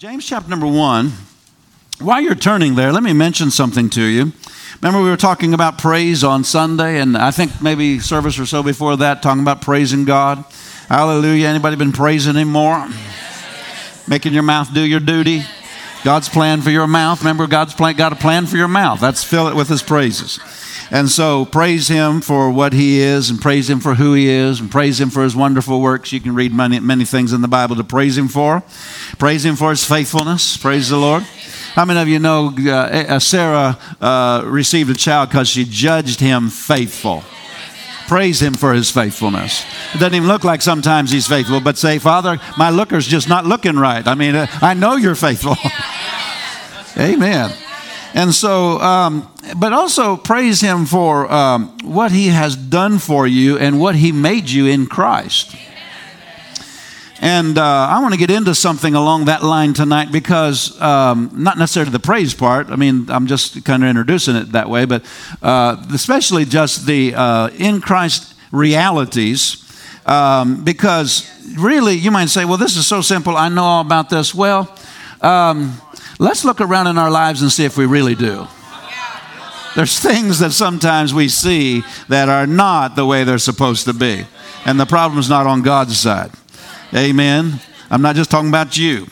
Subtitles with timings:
[0.00, 1.12] James chapter number one.
[1.98, 4.32] While you're turning there, let me mention something to you.
[4.80, 8.62] Remember, we were talking about praise on Sunday, and I think maybe service or so
[8.62, 10.42] before that, talking about praising God.
[10.88, 11.48] Hallelujah.
[11.48, 12.88] Anybody been praising Him more?
[14.08, 15.42] Making your mouth do your duty.
[16.04, 17.20] God's plan for your mouth.
[17.20, 19.00] Remember, God's plan, got a plan for your mouth.
[19.00, 20.38] That's fill it with His praises.
[20.92, 24.58] And so praise him for what he is and praise him for who he is
[24.58, 26.10] and praise him for his wonderful works.
[26.10, 28.64] You can read many, many things in the Bible to praise him for.
[29.16, 30.56] Praise him for his faithfulness.
[30.56, 31.22] Praise the Lord.
[31.74, 36.50] How many of you know uh, Sarah uh, received a child because she judged him
[36.50, 37.22] faithful?
[38.10, 39.64] Praise him for his faithfulness.
[39.94, 43.46] It doesn't even look like sometimes he's faithful, but say, Father, my looker's just not
[43.46, 44.04] looking right.
[44.04, 45.54] I mean, uh, I know you're faithful.
[47.00, 47.52] Amen.
[48.12, 53.56] And so, um, but also praise Him for um, what He has done for you
[53.56, 55.54] and what He made you in Christ.
[57.22, 61.58] And uh, I want to get into something along that line tonight because, um, not
[61.58, 65.04] necessarily the praise part, I mean, I'm just kind of introducing it that way, but
[65.42, 69.58] uh, especially just the uh, in Christ realities.
[70.06, 74.08] Um, because really, you might say, well, this is so simple, I know all about
[74.08, 74.34] this.
[74.34, 74.74] Well,
[75.20, 75.78] um,
[76.18, 78.48] let's look around in our lives and see if we really do.
[79.76, 84.24] There's things that sometimes we see that are not the way they're supposed to be.
[84.64, 86.32] And the problem's not on God's side.
[86.94, 87.60] Amen.
[87.88, 89.06] I'm not just talking about you.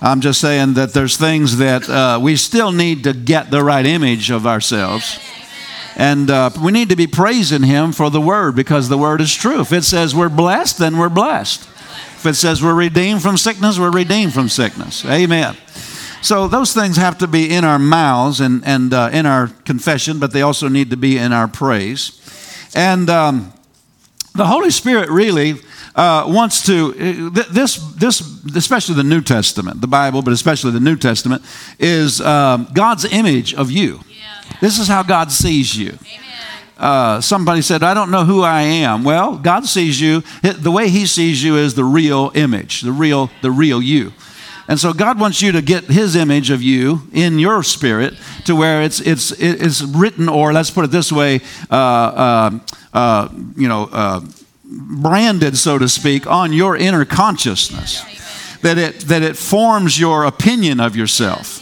[0.00, 3.84] I'm just saying that there's things that uh, we still need to get the right
[3.84, 5.18] image of ourselves.
[5.96, 9.34] And uh, we need to be praising Him for the Word because the Word is
[9.34, 9.60] true.
[9.60, 11.62] If it says we're blessed, then we're blessed.
[11.62, 15.04] If it says we're redeemed from sickness, we're redeemed from sickness.
[15.04, 15.56] Amen.
[16.22, 20.18] So those things have to be in our mouths and, and uh, in our confession,
[20.18, 22.16] but they also need to be in our praise.
[22.74, 23.52] And um,
[24.34, 25.54] the Holy Spirit really
[25.94, 28.20] uh, wants to, uh, this, this,
[28.56, 31.42] especially the New Testament, the Bible, but especially the New Testament,
[31.78, 34.00] is um, God's image of you.
[34.08, 34.58] Yeah.
[34.60, 35.98] This is how God sees you.
[36.78, 39.04] Uh, somebody said, I don't know who I am.
[39.04, 40.22] Well, God sees you.
[40.42, 44.14] The way He sees you is the real image, the real, the real you.
[44.70, 48.14] And so God wants you to get His image of you in your spirit
[48.44, 51.40] to where it's it's it's written, or let's put it this way,
[51.72, 52.58] uh, uh,
[52.94, 54.20] uh, you know, uh,
[54.64, 58.04] branded, so to speak, on your inner consciousness.
[58.62, 61.60] That it that it forms your opinion of yourself.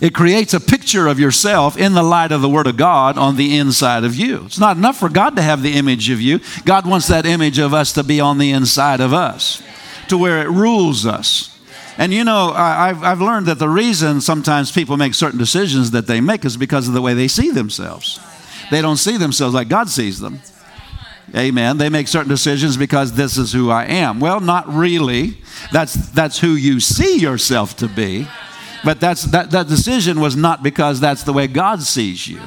[0.00, 3.36] It creates a picture of yourself in the light of the Word of God on
[3.36, 4.46] the inside of you.
[4.46, 6.40] It's not enough for God to have the image of you.
[6.64, 9.62] God wants that image of us to be on the inside of us,
[10.08, 11.51] to where it rules us.
[11.98, 16.06] And you know, I've, I've learned that the reason sometimes people make certain decisions that
[16.06, 18.18] they make is because of the way they see themselves.
[18.70, 20.40] They don't see themselves like God sees them.
[21.34, 21.78] Amen.
[21.78, 24.20] They make certain decisions because this is who I am.
[24.20, 25.38] Well, not really.
[25.70, 28.26] That's, that's who you see yourself to be.
[28.84, 32.40] But that's, that, that decision was not because that's the way God sees you.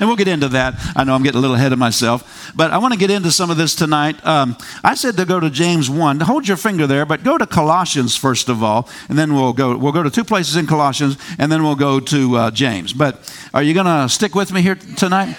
[0.00, 0.74] And we'll get into that.
[0.96, 3.30] I know I'm getting a little ahead of myself, but I want to get into
[3.30, 4.24] some of this tonight.
[4.26, 6.20] Um, I said to go to James 1.
[6.20, 9.76] Hold your finger there, but go to Colossians first of all, and then we'll go,
[9.76, 12.92] we'll go to two places in Colossians, and then we'll go to uh, James.
[12.94, 15.36] But are you going to stick with me here tonight?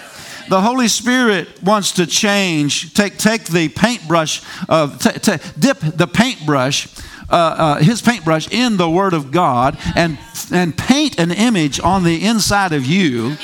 [0.48, 6.06] the Holy Spirit wants to change, take, take the paintbrush, of, t- t- dip the
[6.06, 6.88] paintbrush
[7.32, 10.18] uh, uh, his paintbrush in the Word of God and,
[10.52, 13.36] and paint an image on the inside of you,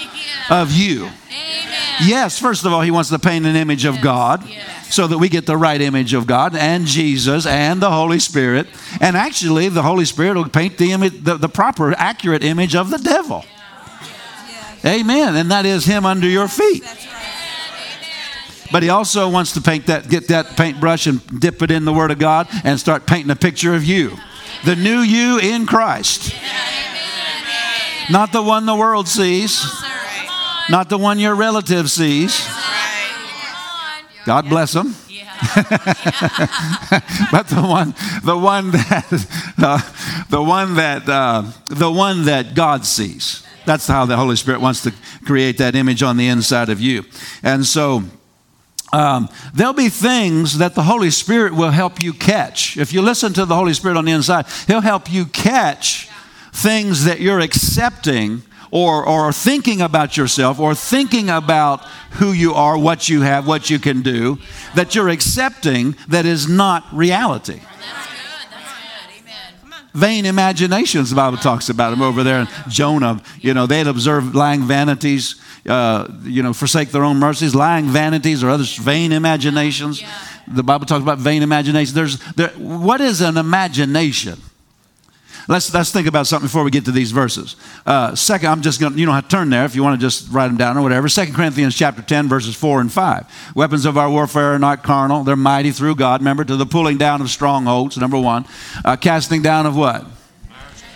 [0.50, 1.06] of you.
[1.06, 2.04] Amen.
[2.04, 4.46] Yes, first of all, he wants to paint an image of God
[4.90, 8.66] so that we get the right image of God and Jesus and the Holy Spirit.
[9.00, 12.90] And actually, the Holy Spirit will paint the, image, the, the proper, accurate image of
[12.90, 13.44] the devil.
[14.84, 15.34] Amen.
[15.34, 16.84] And that is him under your feet.
[18.70, 21.92] But he also wants to paint that, get that paintbrush and dip it in the
[21.92, 24.16] Word of God and start painting a picture of you.
[24.64, 26.34] The new you in Christ.
[28.10, 29.62] Not the one the world sees,
[30.70, 32.48] not the one your relative sees.
[34.24, 34.94] God bless them.
[35.54, 39.06] but the one, the one that,
[40.30, 43.46] the one that, uh, the one that God sees.
[43.64, 44.92] That's how the Holy Spirit wants to
[45.24, 47.04] create that image on the inside of you.
[47.42, 48.02] And so,
[48.92, 52.76] um, there'll be things that the Holy Spirit will help you catch.
[52.76, 56.08] If you listen to the Holy Spirit on the inside, He'll help you catch
[56.52, 62.78] things that you're accepting or, or thinking about yourself or thinking about who you are,
[62.78, 64.38] what you have, what you can do,
[64.74, 67.60] that you're accepting that is not reality.
[69.94, 73.20] Vain imaginations, the Bible talks about them over there in Jonah.
[73.40, 78.42] You know, they'd observe lying vanities uh, you know, forsake their own mercies, lying vanities
[78.42, 80.00] or other vain imaginations.
[80.00, 80.08] Yeah.
[80.48, 81.94] The Bible talks about vain imaginations.
[81.94, 84.40] There's, there, what is an imagination?
[85.46, 87.56] Let's, let's think about something before we get to these verses.
[87.86, 89.98] Uh, second, I'm just going to, you don't have to turn there if you want
[89.98, 91.08] to just write them down or whatever.
[91.08, 93.52] Second Corinthians chapter 10, verses 4 and 5.
[93.54, 96.20] Weapons of our warfare are not carnal, they're mighty through God.
[96.20, 98.44] Remember, to the pulling down of strongholds, number one.
[98.84, 100.04] Uh, casting down of what?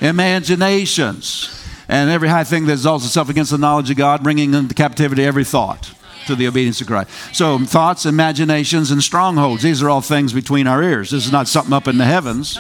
[0.03, 1.62] Imaginations.
[1.93, 5.27] And every high thing that exalts itself against the knowledge of God, bringing into captivity
[5.27, 5.93] every thought
[6.27, 7.11] to the obedience of Christ.
[7.35, 11.11] So, thoughts, imaginations, and strongholds, these are all things between our ears.
[11.11, 12.59] This is not something up in the heavens,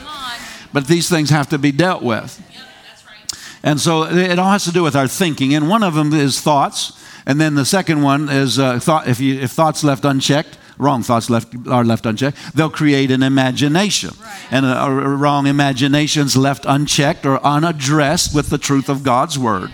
[0.75, 2.43] but these things have to be dealt with.
[3.63, 5.55] And so, it all has to do with our thinking.
[5.55, 6.93] And one of them is thoughts.
[7.25, 11.03] And then the second one is uh, thought, if, you, if thoughts left unchecked, wrong
[11.03, 14.11] thoughts left, are left unchecked, they'll create an imagination.
[14.21, 14.47] Right.
[14.51, 19.71] And uh, wrong imaginations left unchecked or unaddressed with the truth of God's word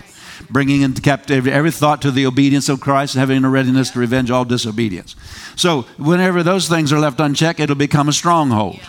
[0.49, 3.99] bringing into captivity every thought to the obedience of Christ, and having a readiness to
[3.99, 5.15] revenge all disobedience.
[5.55, 8.79] So, whenever those things are left unchecked, it'll become a stronghold.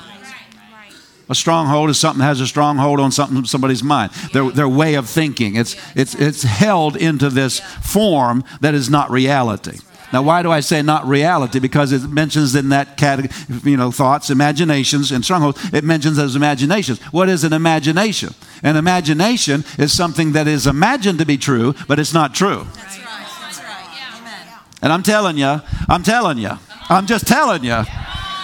[1.28, 4.10] A stronghold is something that has a stronghold on something somebody's mind.
[4.32, 5.54] Their, their way of thinking.
[5.54, 9.78] It's, it's, it's held into this form that is not reality.
[10.12, 11.60] Now, why do I say not reality?
[11.60, 13.30] Because it mentions in that category,
[13.64, 17.00] you know, thoughts, imaginations, and strongholds, it mentions those imaginations.
[17.12, 18.34] What is an imagination?
[18.62, 22.66] An imagination is something that is imagined to be true, but it's not true.
[22.74, 23.26] That's right.
[23.40, 23.86] That's right.
[23.94, 24.58] Yeah.
[24.82, 26.58] And I'm telling you, I'm telling you,
[26.88, 27.84] I'm just telling you,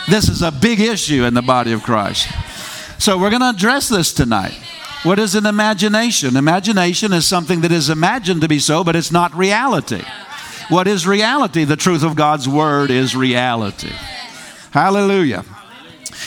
[0.09, 2.29] this is a big issue in the body of Christ.
[2.99, 4.57] So we're going to address this tonight.
[5.03, 6.37] What is an imagination?
[6.37, 10.03] Imagination is something that is imagined to be so, but it's not reality.
[10.69, 11.65] What is reality?
[11.65, 13.93] The truth of God's word is reality.
[14.71, 15.45] Hallelujah.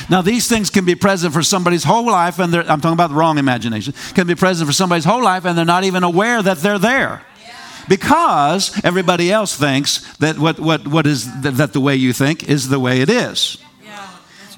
[0.10, 3.16] Now, these things can be present for somebody's whole life, and I'm talking about the
[3.16, 6.60] wrong imagination, can be present for somebody's whole life, and they're not even aware that
[6.60, 7.24] they're there.
[7.90, 12.70] Because everybody else thinks that what, what, what is that the way you think is
[12.70, 13.58] the way it is.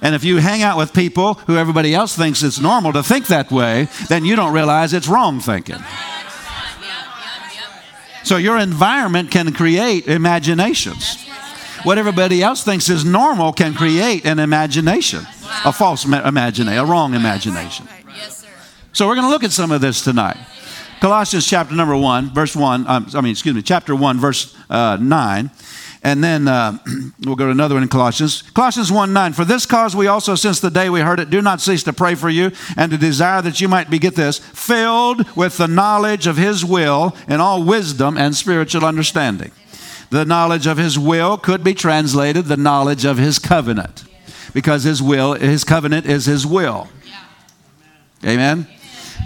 [0.02, 3.28] And if you hang out with people who everybody else thinks it's normal to think
[3.28, 5.78] that way, then you don't realize it's wrong thinking.
[8.24, 11.18] So your environment can create imaginations.
[11.84, 15.26] What everybody else thinks is normal can create an imagination,
[15.66, 17.88] a false imagination, a wrong imagination.
[18.94, 20.38] So we're going to look at some of this tonight.
[21.00, 24.98] Colossians chapter number 1, verse 1, um, I mean, excuse me, chapter 1, verse uh,
[25.02, 25.50] 9.
[26.04, 26.78] And then uh,
[27.26, 28.42] we'll go to another one in Colossians.
[28.54, 29.34] Colossians 1 9.
[29.34, 31.94] For this cause we also, since the day we heard it, do not cease to
[31.94, 35.68] pray for you and to desire that you might be, get this, filled with the
[35.68, 39.52] knowledge of His will and all wisdom and spiritual understanding.
[40.10, 44.04] The knowledge of His will could be translated the knowledge of His covenant
[44.54, 46.88] because His will, His covenant is His will.
[48.26, 48.68] Amen?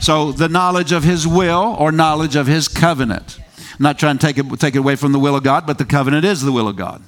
[0.01, 3.39] So the knowledge of His will or knowledge of His covenant.
[3.77, 5.77] I'm not trying to take it, take it away from the will of God, but
[5.77, 7.03] the covenant is the will of God.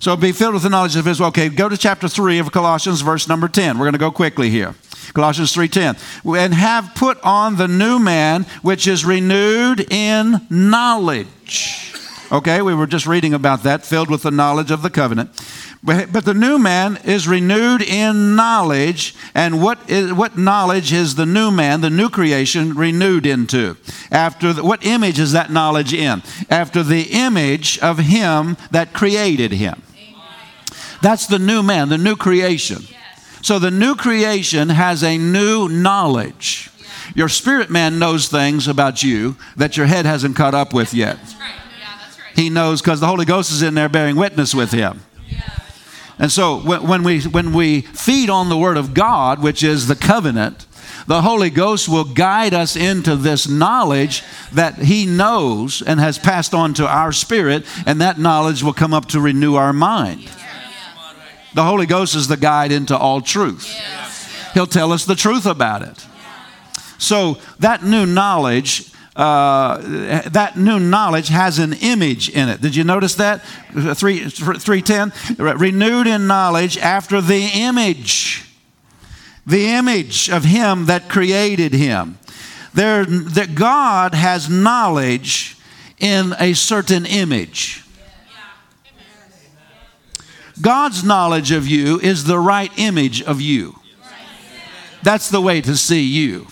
[0.00, 1.28] So be filled with the knowledge of His will.
[1.28, 3.78] Okay, go to chapter 3 of Colossians, verse number 10.
[3.78, 4.74] We're going to go quickly here.
[5.12, 5.96] Colossians 3:10.
[6.36, 11.92] And have put on the new man which is renewed in knowledge.
[12.32, 15.30] Okay, we were just reading about that, filled with the knowledge of the covenant.
[15.84, 19.14] But, but the new man is renewed in knowledge.
[19.34, 23.76] And what, is, what knowledge is the new man, the new creation, renewed into?
[24.10, 26.22] After the, what image is that knowledge in?
[26.48, 29.82] After the image of him that created him.
[31.02, 32.78] That's the new man, the new creation.
[33.42, 36.70] So the new creation has a new knowledge.
[37.14, 41.18] Your spirit man knows things about you that your head hasn't caught up with yet.
[42.34, 45.02] He knows because the Holy Ghost is in there bearing witness with him.
[46.18, 49.96] And so when we, when we feed on the Word of God, which is the
[49.96, 50.66] covenant,
[51.06, 54.22] the Holy Ghost will guide us into this knowledge
[54.52, 58.94] that He knows and has passed on to our spirit, and that knowledge will come
[58.94, 60.28] up to renew our mind.
[61.54, 63.66] The Holy Ghost is the guide into all truth.
[64.54, 66.06] He'll tell us the truth about it.
[66.98, 69.78] So that new knowledge uh,
[70.30, 72.60] that new knowledge has an image in it.
[72.60, 73.42] Did you notice that?
[73.74, 75.12] 3, 310.
[75.58, 78.48] Renewed in knowledge after the image.
[79.46, 82.18] The image of him that created him.
[82.72, 85.58] There, that God has knowledge
[85.98, 87.84] in a certain image.
[90.60, 93.78] God's knowledge of you is the right image of you.
[95.02, 96.46] That's the way to see you.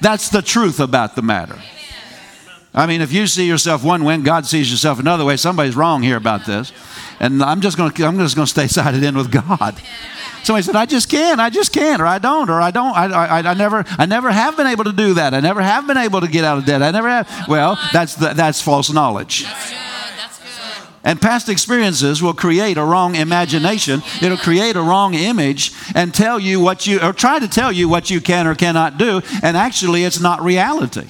[0.00, 1.58] That's the truth about the matter.
[2.74, 5.74] I mean, if you see yourself one way and God sees yourself another way, somebody's
[5.74, 6.72] wrong here about this.
[7.18, 9.80] And I'm just going to I'm just going to stay sided in with God.
[10.42, 11.40] Somebody said, "I just can't.
[11.40, 12.94] I just can't, or I don't, or I don't.
[12.94, 15.34] I, I, I never I never have been able to do that.
[15.34, 16.82] I never have been able to get out of debt.
[16.82, 19.44] I never have." Well, that's the, that's false knowledge.
[21.06, 24.02] And past experiences will create a wrong imagination.
[24.20, 27.88] It'll create a wrong image and tell you what you, or try to tell you
[27.88, 29.22] what you can or cannot do.
[29.40, 31.06] And actually, it's not reality.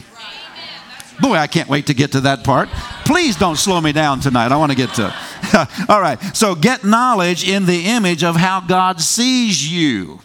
[1.18, 2.68] Boy, I can't wait to get to that part.
[3.06, 4.52] Please don't slow me down tonight.
[4.52, 5.88] I want to get to it.
[5.88, 6.20] All right.
[6.36, 10.20] So get knowledge in the image of how God sees you.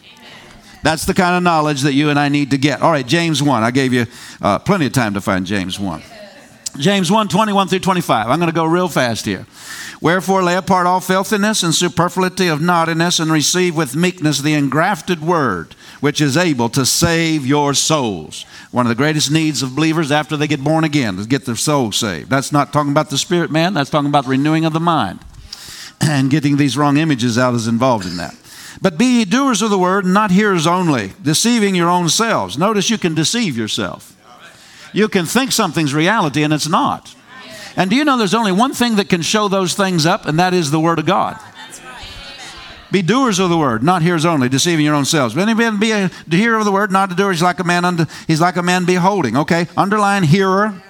[0.84, 2.82] That's the kind of knowledge that you and I need to get.
[2.82, 3.64] All right, James 1.
[3.64, 4.06] I gave you
[4.42, 6.02] uh, plenty of time to find James 1.
[6.78, 8.30] James 1 21 through 25.
[8.30, 9.46] I'm going to go real fast here.
[10.02, 15.22] Wherefore, lay apart all filthiness and superfluity of naughtiness, and receive with meekness the engrafted
[15.22, 18.44] word, which is able to save your souls.
[18.72, 21.56] One of the greatest needs of believers after they get born again is get their
[21.56, 22.30] soul saved.
[22.30, 25.20] That's not talking about the spirit man, that's talking about renewing of the mind.
[26.04, 28.36] And getting these wrong images out is involved in that.
[28.82, 32.58] But be ye doers of the word, and not hearers only, deceiving your own selves.
[32.58, 34.18] Notice you can deceive yourself.
[34.94, 37.16] You can think something's reality and it's not.
[37.76, 40.40] And do you know there's only one thing that can show those things up, and
[40.40, 41.40] that is the Word of God?
[42.92, 45.34] Be doers of the word, not hearers only, deceiving your own selves.
[45.34, 45.46] But
[45.80, 47.32] be a hearer of the word, not a doer.
[47.32, 47.86] He's like a man.
[47.86, 49.38] Under, he's like a man beholding.
[49.38, 50.84] Okay, underline hearer,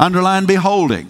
[0.00, 1.08] underline beholding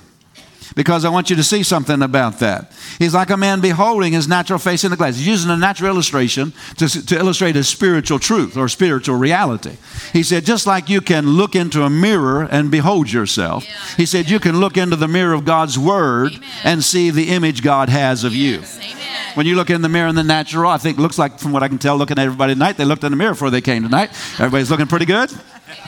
[0.75, 2.72] because I want you to see something about that.
[2.98, 5.16] He's like a man beholding his natural face in the glass.
[5.16, 9.76] He's using a natural illustration to, to illustrate a spiritual truth or spiritual reality.
[10.12, 13.96] He said, just like you can look into a mirror and behold yourself, yeah.
[13.96, 16.50] he said, you can look into the mirror of God's Word Amen.
[16.64, 18.76] and see the image God has of yes.
[18.76, 18.82] you.
[18.82, 19.34] Amen.
[19.34, 21.62] When you look in the mirror in the natural, I think looks like, from what
[21.62, 23.82] I can tell, looking at everybody tonight, they looked in the mirror before they came
[23.82, 24.10] tonight.
[24.34, 25.30] Everybody's looking pretty good.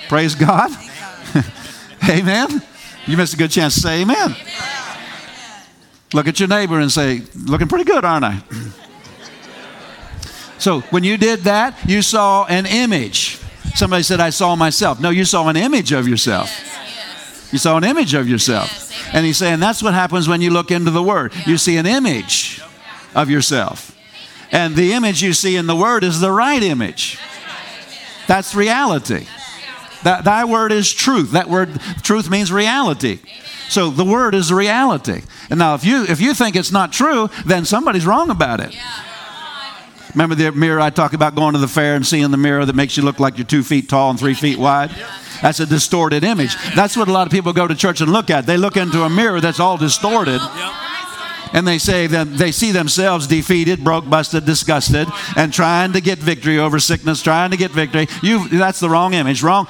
[0.09, 0.71] Praise God.
[2.09, 2.63] Amen.
[3.07, 4.17] You missed a good chance to say amen.
[4.17, 4.70] amen.
[6.13, 8.43] Look at your neighbor and say, looking pretty good, aren't I?
[10.59, 13.39] so when you did that, you saw an image.
[13.75, 15.01] Somebody said, I saw myself.
[15.01, 16.51] No, you saw an image of yourself.
[17.53, 18.93] You saw an image of yourself.
[19.15, 21.33] And he's saying that's what happens when you look into the Word.
[21.47, 22.61] You see an image
[23.15, 23.97] of yourself.
[24.53, 27.19] And the image you see in the Word is the right image.
[28.27, 29.27] That's reality.
[30.03, 31.33] That, thy word is truth.
[31.33, 33.19] That word, truth means reality.
[33.71, 35.23] So the word is reality.
[35.49, 38.77] And now, if you if you think it's not true, then somebody's wrong about it.
[40.13, 42.75] Remember the mirror I talked about going to the fair and seeing the mirror that
[42.75, 44.91] makes you look like you're two feet tall and three feet wide?
[45.41, 46.57] That's a distorted image.
[46.75, 48.45] That's what a lot of people go to church and look at.
[48.45, 50.41] They look into a mirror that's all distorted
[51.53, 56.19] and they say that they see themselves defeated, broke, busted, disgusted, and trying to get
[56.19, 58.09] victory over sickness, trying to get victory.
[58.23, 59.43] You that's the wrong image.
[59.43, 59.67] Wrong.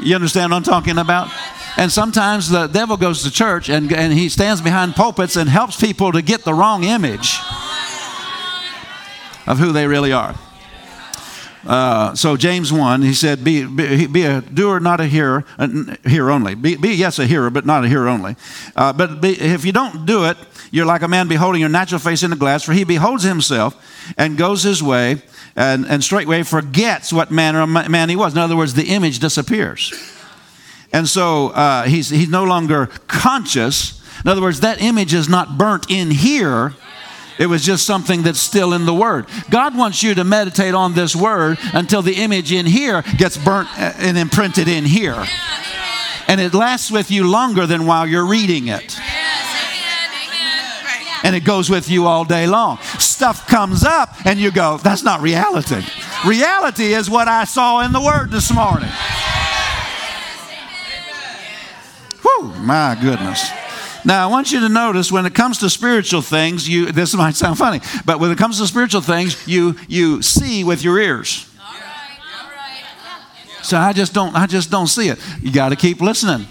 [0.00, 1.30] You understand what I'm talking about?
[1.76, 5.78] And sometimes the devil goes to church and, and he stands behind pulpits and helps
[5.78, 7.38] people to get the wrong image
[9.46, 10.34] of who they really are.
[11.66, 15.68] Uh, so James 1, he said, be, be, be, a doer, not a hearer, uh,
[16.04, 16.54] hearer only.
[16.54, 18.36] Be, be, yes, a hearer, but not a hearer only.
[18.76, 20.36] Uh, but be, if you don't do it,
[20.70, 23.74] you're like a man beholding your natural face in the glass, for he beholds himself
[24.16, 25.22] and goes his way
[25.56, 28.32] and, and straightway forgets what manner of man he was.
[28.34, 29.92] In other words, the image disappears.
[30.96, 34.02] And so uh, he's, he's no longer conscious.
[34.24, 36.72] In other words, that image is not burnt in here.
[37.38, 39.26] It was just something that's still in the Word.
[39.50, 43.68] God wants you to meditate on this Word until the image in here gets burnt
[43.78, 45.22] uh, and imprinted in here.
[46.28, 48.98] And it lasts with you longer than while you're reading it.
[51.24, 52.78] And it goes with you all day long.
[53.00, 55.84] Stuff comes up and you go, that's not reality.
[56.26, 58.88] Reality is what I saw in the Word this morning.
[62.66, 63.48] My goodness.
[64.04, 67.34] Now, I want you to notice when it comes to spiritual things, you this might
[67.34, 71.48] sound funny, but when it comes to spiritual things, you you see with your ears.
[73.62, 75.18] So I just don't I just don't see it.
[75.40, 76.46] You got to keep listening.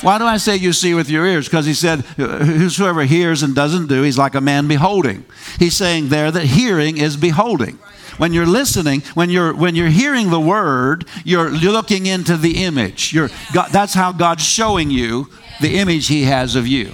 [0.00, 1.46] Why do I say you see with your ears?
[1.46, 5.24] Because he said, Whosoever hears and doesn't do, he's like a man beholding.
[5.58, 7.78] He's saying there that hearing is beholding.
[8.18, 13.12] When you're listening, when you're when you're hearing the word, you're, looking into the image.
[13.12, 16.92] You're, God, that's how God's showing you the image he has of you.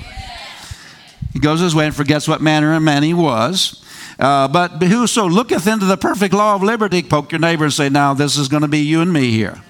[1.33, 3.83] He goes his way and forgets what manner of man he was.
[4.19, 7.89] Uh, but whoso looketh into the perfect law of liberty, poke your neighbor and say,
[7.89, 9.61] Now this is going to be you and me here.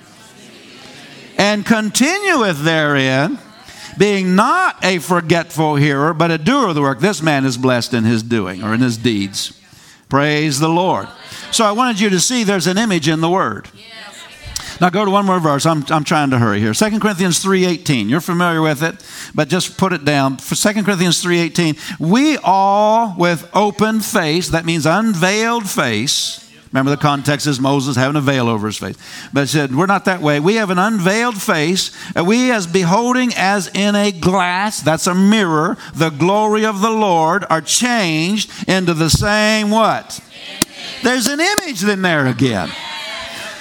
[1.39, 3.39] And continueth therein,
[3.97, 7.01] being not a forgetful hearer, but a doer of the work.
[7.01, 9.59] This man is blessed in his doing or in his deeds.
[10.09, 11.09] Praise the Lord.
[11.51, 13.69] So I wanted you to see there's an image in the word.
[14.81, 15.67] Now go to one more verse.
[15.67, 16.75] I'm, I'm trying to hurry here.
[16.75, 18.09] 2 Corinthians 3.18.
[18.09, 18.97] You're familiar with it,
[19.35, 20.39] but just put it down.
[20.39, 26.41] For 2 Corinthians 3.18, we all with open face, that means unveiled face,
[26.75, 28.97] Remember, the context is Moses having a veil over his face.
[29.33, 30.41] But said, We're not that way.
[30.41, 31.93] We have an unveiled face.
[32.17, 36.91] and We, as beholding as in a glass, that's a mirror, the glory of the
[36.91, 40.19] Lord, are changed into the same what?
[41.05, 42.71] There's an image in there again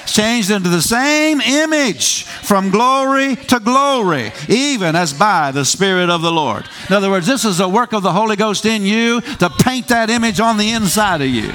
[0.06, 6.22] changed into the same image from glory to glory, even as by the Spirit of
[6.22, 6.66] the Lord.
[6.88, 9.88] In other words, this is a work of the Holy Ghost in you to paint
[9.88, 11.52] that image on the inside of you.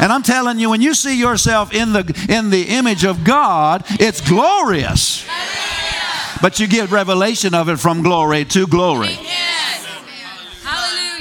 [0.00, 3.84] And I'm telling you, when you see yourself in the, in the image of God,
[3.90, 5.26] it's glorious.
[6.40, 9.18] But you get revelation of it from glory to glory.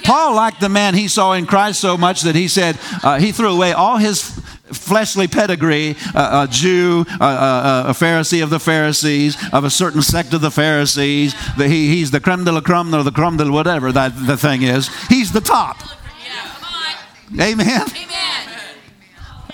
[0.06, 3.32] Paul liked the man he saw in Christ so much that he said uh, he
[3.32, 4.22] threw away all his
[4.72, 10.02] fleshly pedigree, uh, a Jew, uh, uh, a Pharisee of the Pharisees, of a certain
[10.02, 11.36] sect of the Pharisees.
[11.58, 14.38] The, he, he's the creme de la creme or the creme de whatever that the
[14.38, 14.88] thing is.
[15.08, 15.78] He's the top.
[17.40, 17.68] Amen.
[17.70, 18.29] Amen.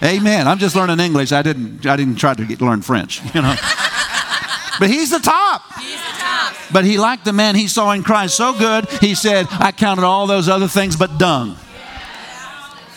[0.05, 0.47] Amen.
[0.47, 1.31] I'm just learning English.
[1.31, 1.85] I didn't.
[1.85, 3.21] I didn't try to get, learn French.
[3.33, 3.55] You know.
[4.79, 5.62] but he's the top.
[5.79, 6.53] He's the top.
[6.71, 8.88] But he liked the man he saw in Christ so good.
[9.01, 11.57] He said, "I counted all those other things but dung."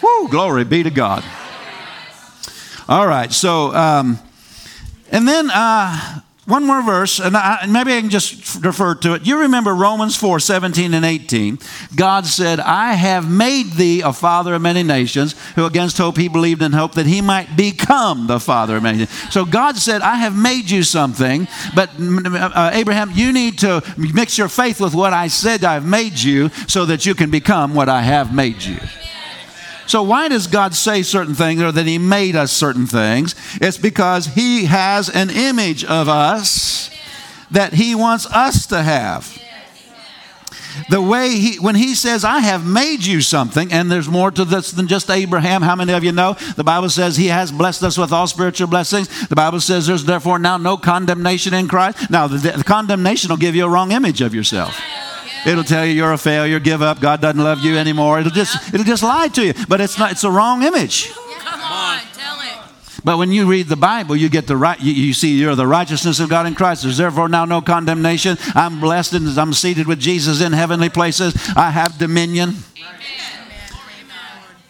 [0.03, 0.29] Woo!
[0.29, 1.25] Glory be to God.
[2.89, 4.19] All right, so, um,
[5.11, 9.27] and then uh, one more verse, and, I, maybe I can just refer to it.
[9.27, 11.59] You remember Romans 4 17 and 18.
[11.95, 16.27] God said, I have made thee a father of many nations, who against hope he
[16.27, 19.33] believed in hope that he might become the father of many nations.
[19.33, 24.39] So God said, I have made you something, but uh, Abraham, you need to mix
[24.39, 27.91] your faith with what I said I've made you so that you can become what
[27.91, 28.79] I have made you.
[29.89, 33.35] So, why does God say certain things or that He made us certain things?
[33.55, 36.91] It's because He has an image of us
[37.51, 39.35] that He wants us to have.
[40.91, 44.45] The way he, when he says, I have made you something, and there's more to
[44.45, 45.63] this than just Abraham.
[45.63, 46.35] How many of you know?
[46.57, 49.29] The Bible says he has blessed us with all spiritual blessings.
[49.29, 52.11] The Bible says there's therefore now no condemnation in Christ.
[52.11, 54.81] Now, the, the condemnation will give you a wrong image of yourself.
[55.47, 58.21] It'll tell you you're a failure, give up, God doesn't love you anymore.
[58.21, 59.55] It'll just it'll just lie to you.
[59.69, 61.13] But it's not it's a wrong image.
[61.13, 62.59] Come on, tell it.
[63.05, 64.79] But when you read the Bible, you get the right.
[64.81, 66.83] You, you, see, you're the righteousness of God in Christ.
[66.83, 68.37] There's therefore now no condemnation.
[68.55, 71.35] I'm blessed and I'm seated with Jesus in heavenly places.
[71.57, 72.57] I have dominion.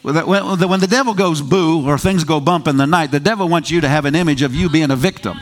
[0.03, 0.15] When,
[0.69, 3.71] when the devil goes boo or things go bump in the night, the devil wants
[3.71, 5.39] you to have an image of you being a victim.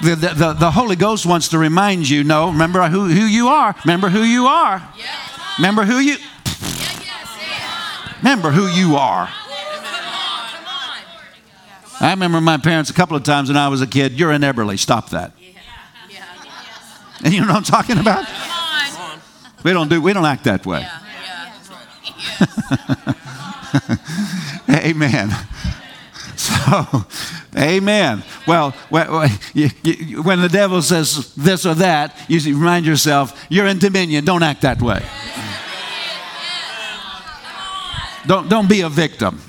[0.00, 3.74] The, the, the, Holy Ghost wants to remind you no, remember who, who you are.
[3.84, 4.88] Remember who you are.
[5.58, 6.16] Remember who you.
[8.18, 9.28] Remember who you are.
[12.00, 14.12] I remember my parents a couple of times when I was a kid.
[14.12, 14.78] You're in Eberly.
[14.78, 15.32] Stop that.
[17.24, 18.24] And you know what I'm talking about?
[19.64, 20.00] We don't do.
[20.00, 20.86] We don't act that way.
[24.70, 25.30] Amen.
[26.48, 27.04] So,
[27.58, 28.22] amen.
[28.46, 34.24] Well, when the devil says this or that, you remind yourself, you're in dominion.
[34.24, 35.04] Don't act that way.
[38.26, 39.40] Don't, don't be a victim.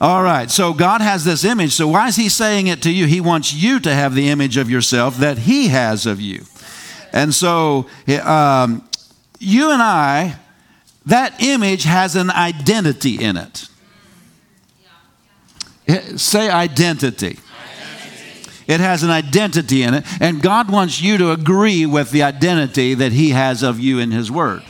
[0.00, 1.72] All right, so God has this image.
[1.72, 3.06] So why is He saying it to you?
[3.06, 6.44] He wants you to have the image of yourself that He has of you.
[7.12, 7.88] And so
[8.22, 8.88] um,
[9.40, 10.36] you and I,
[11.06, 13.68] that image has an identity in it.
[16.16, 17.38] Say identity.
[18.66, 22.92] It has an identity in it, and God wants you to agree with the identity
[22.92, 24.62] that He has of you in His Word.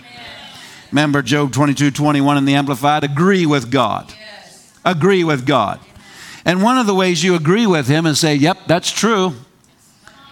[0.92, 3.02] Remember Job 22 21 in the Amplified?
[3.02, 4.12] Agree with God.
[4.84, 5.80] Agree with God.
[6.44, 9.34] And one of the ways you agree with Him is say, Yep, that's true.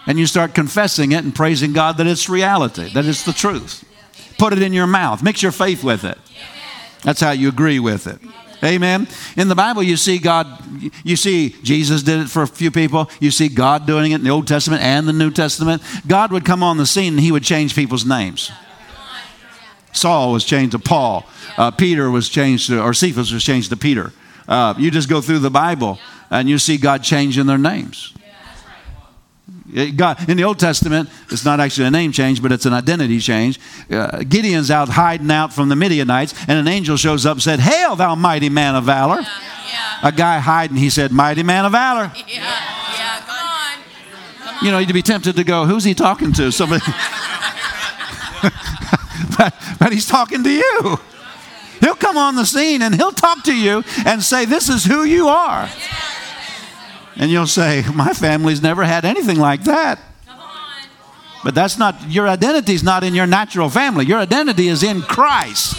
[0.06, 3.84] And you start confessing it and praising God that it's reality, that it's the truth.
[4.38, 6.18] Put it in your mouth, mix your faith with it.
[7.02, 8.20] That's how you agree with it.
[8.66, 9.06] Amen.
[9.36, 10.46] In the Bible, you see God,
[11.04, 13.08] you see Jesus did it for a few people.
[13.20, 15.82] You see God doing it in the Old Testament and the New Testament.
[16.06, 18.50] God would come on the scene and he would change people's names.
[19.92, 21.24] Saul was changed to Paul.
[21.56, 24.12] Uh, Peter was changed to, or Cephas was changed to Peter.
[24.48, 25.98] Uh, you just go through the Bible
[26.30, 28.15] and you see God changing their names.
[29.96, 33.18] God, in the Old Testament, it's not actually a name change, but it's an identity
[33.18, 33.58] change.
[33.90, 37.60] Uh, Gideon's out hiding out from the Midianites, and an angel shows up and said,
[37.60, 39.20] Hail, thou mighty man of valor.
[39.20, 39.28] Yeah,
[40.02, 40.08] yeah.
[40.08, 42.12] A guy hiding, he said, Mighty man of valor.
[42.14, 43.78] Yeah, yeah, come on.
[44.38, 44.64] Come on.
[44.64, 46.52] You know, you'd be tempted to go, Who's he talking to?
[46.52, 46.84] Somebody.
[49.38, 50.98] but, but he's talking to you.
[51.80, 55.04] He'll come on the scene and he'll talk to you and say, This is who
[55.04, 55.68] you are.
[57.16, 59.98] And you'll say, My family's never had anything like that.
[61.44, 64.04] But that's not, your identity is not in your natural family.
[64.04, 65.76] Your identity is in Christ.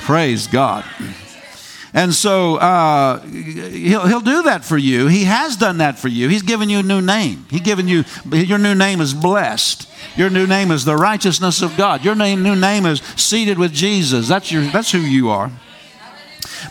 [0.00, 0.84] Praise God.
[1.94, 5.06] And so uh, he'll, he'll do that for you.
[5.06, 6.28] He has done that for you.
[6.28, 7.46] He's given you a new name.
[7.48, 9.88] He's given you, your new name is blessed.
[10.16, 12.04] Your new name is the righteousness of God.
[12.04, 14.28] Your name, new name is seated with Jesus.
[14.28, 15.50] That's, your, that's who you are.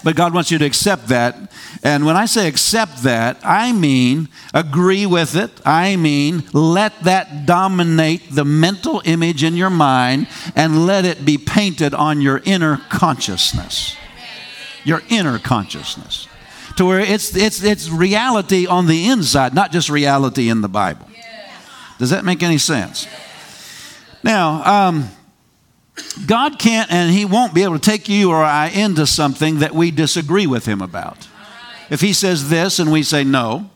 [0.08, 1.52] But God wants you to accept that.
[1.84, 5.52] And when I say accept that, I mean agree with it.
[5.66, 11.38] I mean let that dominate the mental image in your mind and let it be
[11.38, 13.98] painted on your inner consciousness
[14.86, 16.30] your inner consciousness
[16.78, 21.06] to where it's, it's, it's reality on the inside, not just reality in the Bible.
[22.00, 23.08] Does that make any sense?
[24.24, 25.10] Now, um,
[26.26, 29.74] God can't and He won't be able to take you or I into something that
[29.74, 31.28] we disagree with Him about.
[31.90, 33.70] If He says this and we say no,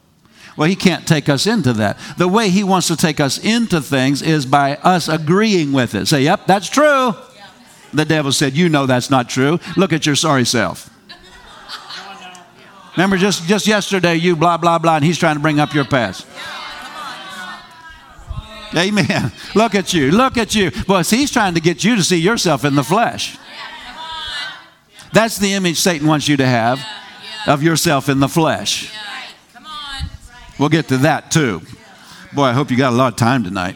[0.58, 1.98] well, He can't take us into that.
[2.18, 6.08] The way He wants to take us into things is by us agreeing with it.
[6.08, 7.14] Say, yep, that's true.
[7.94, 9.60] The devil said, You know that's not true.
[9.76, 10.90] Look at your sorry self.
[12.96, 15.86] Remember just, just yesterday, you blah, blah, blah, and he's trying to bring up your
[15.86, 16.28] past.
[18.76, 19.32] Amen.
[19.54, 20.12] Look at you.
[20.12, 20.72] Look at you.
[20.88, 23.38] Well, he's trying to get you to see yourself in the flesh.
[25.14, 26.80] That's the image Satan wants you to have
[27.48, 28.94] of yourself in the flesh.
[30.58, 31.62] We'll get to that too.
[32.34, 33.76] Boy, I hope you got a lot of time tonight.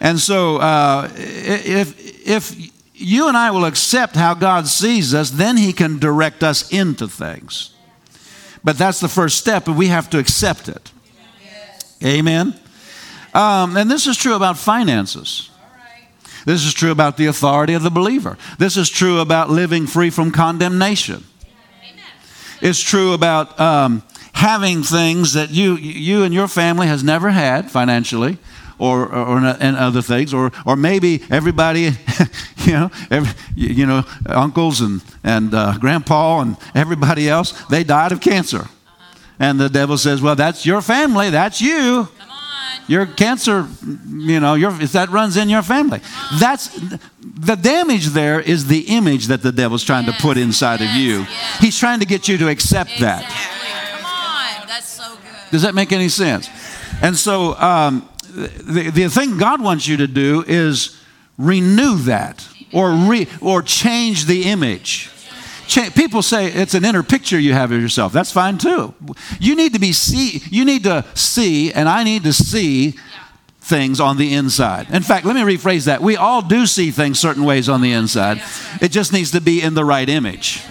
[0.00, 5.56] And so, uh, if, if you and I will accept how God sees us, then
[5.56, 7.74] He can direct us into things.
[8.62, 10.92] But that's the first step, and we have to accept it.
[12.04, 12.54] Amen.
[13.34, 15.50] Um, and this is true about finances.
[16.44, 18.38] This is true about the authority of the believer.
[18.58, 21.24] This is true about living free from condemnation.
[22.60, 27.70] It's true about um, having things that you, you and your family has never had
[27.70, 28.38] financially
[28.78, 31.90] or, or, and other things, or, or maybe everybody,
[32.58, 38.12] you know, every, you know, uncles and, and uh, grandpa and everybody else, they died
[38.12, 38.68] of cancer.
[39.40, 42.08] And the devil says, well, that's your family, that's you.
[42.86, 43.66] Your cancer,
[44.06, 46.00] you know, your, that runs in your family.
[46.38, 46.68] That's
[47.20, 50.90] the damage there is the image that the devil's trying yes, to put inside yes,
[50.90, 51.18] of you.
[51.20, 51.60] Yes.
[51.60, 53.28] He's trying to get you to accept exactly.
[53.28, 54.60] that.
[54.60, 55.50] Come on, that's so good.
[55.50, 56.48] Does that make any sense?
[57.02, 60.98] And so um, the, the thing God wants you to do is
[61.36, 65.10] renew that or, re, or change the image.
[65.68, 68.12] People say it's an inner picture you have of yourself.
[68.12, 68.94] That's fine too.
[69.40, 70.42] You need to be see.
[70.50, 72.94] You need to see, and I need to see
[73.60, 74.90] things on the inside.
[74.90, 76.00] In fact, let me rephrase that.
[76.00, 78.42] We all do see things certain ways on the inside.
[78.80, 80.62] It just needs to be in the right image.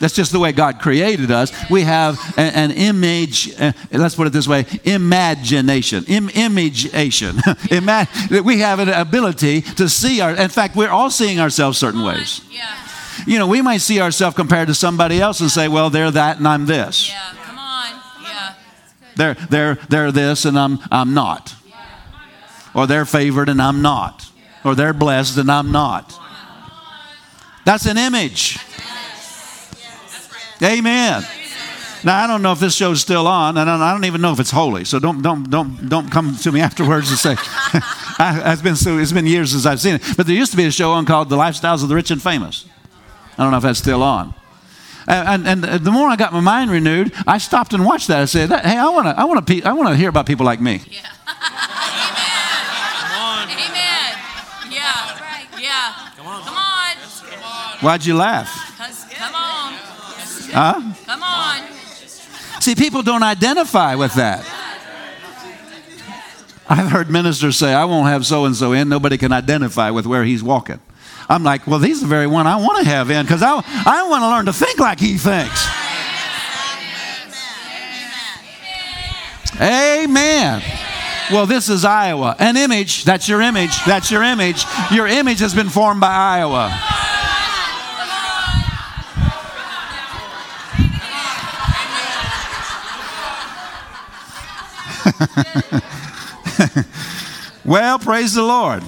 [0.00, 1.50] That's just the way God created us.
[1.70, 7.36] We have an, an image, uh, let's put it this way imagination, Im- imageation.
[8.44, 12.42] we have an ability to see our, in fact, we're all seeing ourselves certain ways.
[12.50, 12.83] Yeah.
[13.26, 16.38] You know, we might see ourselves compared to somebody else and say, well, they're that
[16.38, 17.08] and I'm this.
[17.08, 17.90] Yeah, come on.
[18.22, 18.54] Yeah.
[19.16, 21.54] They're, they're, they're this and I'm, I'm not.
[22.74, 24.26] Or they're favored and I'm not.
[24.64, 26.18] Or they're blessed and I'm not.
[27.64, 28.58] That's an image.
[30.62, 31.24] Amen.
[32.04, 34.38] Now I don't know if this show's still on, and I don't even know if
[34.38, 34.84] it's holy.
[34.84, 37.36] So don't don't don't don't come to me afterwards and say
[38.20, 40.02] it's been so, it's been years since I've seen it.
[40.14, 42.22] But there used to be a show on called "The Lifestyles of the Rich and
[42.22, 42.66] Famous."
[43.36, 44.34] I don't know if that's still on.
[45.06, 48.22] And, and, and the more I got my mind renewed, I stopped and watched that.
[48.22, 50.46] I said, "Hey, I want to I want to I want to hear about people
[50.46, 51.00] like me." Yeah.
[53.12, 53.50] Amen.
[53.50, 54.18] Amen.
[54.70, 55.60] Yeah.
[55.60, 55.94] Yeah.
[56.16, 56.42] Come on.
[56.42, 56.74] Come on.
[57.80, 58.48] Why'd you laugh?
[59.14, 59.74] Come on.
[60.54, 60.92] Huh?
[61.04, 61.68] Come on.
[62.60, 64.42] See, people don't identify with that.
[66.66, 68.88] I've heard ministers say, I won't have so and so in.
[68.88, 70.80] Nobody can identify with where he's walking.
[71.28, 74.06] I'm like, well, he's the very one I want to have in because I, I
[74.08, 75.66] want to learn to think like he thinks.
[79.60, 80.62] Amen.
[81.30, 82.36] Well, this is Iowa.
[82.38, 84.64] An image, that's your image, that's your image.
[84.90, 86.72] Your image has been formed by Iowa.
[97.64, 98.82] well, praise the Lord.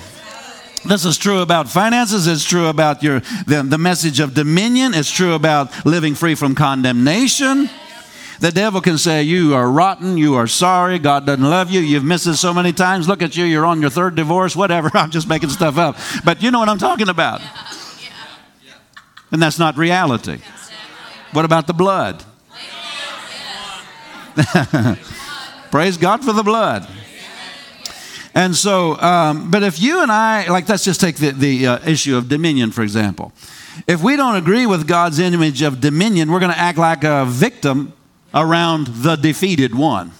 [0.88, 2.26] This is true about finances.
[2.26, 4.94] It's true about your the, the message of dominion.
[4.94, 7.68] It's true about living free from condemnation.
[8.38, 12.04] The devil can say, You are rotten, you are sorry, God doesn't love you, you've
[12.04, 13.08] missed it so many times.
[13.08, 14.90] Look at you, you're on your third divorce, whatever.
[14.94, 15.96] I'm just making stuff up.
[16.24, 17.40] But you know what I'm talking about.
[19.32, 20.38] And that's not reality.
[21.32, 22.22] What about the blood?
[25.70, 26.86] Praise God for the blood.
[28.36, 31.88] And so, um, but if you and I, like, let's just take the, the uh,
[31.88, 33.32] issue of dominion, for example.
[33.86, 37.24] If we don't agree with God's image of dominion, we're going to act like a
[37.24, 37.94] victim
[38.34, 40.12] around the defeated one.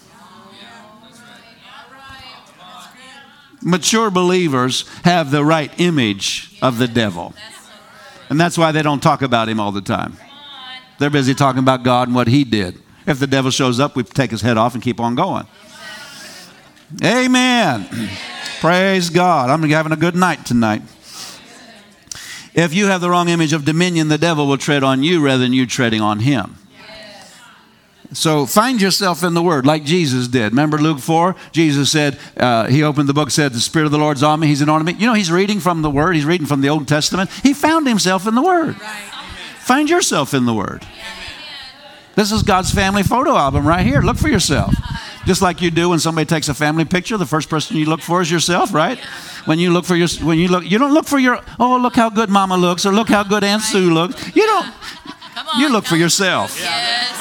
[3.61, 7.35] Mature believers have the right image of the devil.
[8.31, 10.17] And that's why they don't talk about him all the time.
[10.97, 12.81] They're busy talking about God and what he did.
[13.05, 15.45] If the devil shows up, we take his head off and keep on going.
[17.03, 17.87] Amen.
[18.59, 19.49] Praise God.
[19.49, 20.81] I'm having a good night tonight.
[22.53, 25.43] If you have the wrong image of dominion, the devil will tread on you rather
[25.43, 26.55] than you treading on him.
[28.13, 30.53] So find yourself in the Word like Jesus did.
[30.53, 31.35] Remember Luke 4?
[31.51, 34.47] Jesus said, uh, He opened the book, said, The Spirit of the Lord's on me,
[34.47, 34.93] He's anointed me.
[34.93, 37.29] You know, He's reading from the Word, He's reading from the Old Testament.
[37.43, 38.79] He found Himself in the Word.
[38.79, 39.03] Right.
[39.59, 40.87] Find yourself in the Word.
[42.15, 44.01] This is God's family photo album right here.
[44.01, 44.73] Look for yourself.
[45.27, 47.99] Just like you do when somebody takes a family picture, the first person you look
[47.99, 48.97] for is yourself, right?
[49.43, 51.97] When you look for your, when you look, you don't look for your, oh, look
[51.97, 54.33] how good Mama looks, or look how good Aunt Sue looks.
[54.33, 54.67] You don't.
[54.67, 56.57] on, You look for yourself.
[56.57, 57.11] Yes.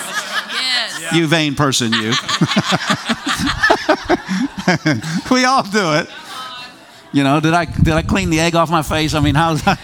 [1.01, 1.13] Yes.
[1.15, 2.13] You vain person, you.
[5.35, 6.09] we all do it.
[7.13, 9.15] You know, did I did I clean the egg off my face?
[9.15, 9.81] I mean, how's that?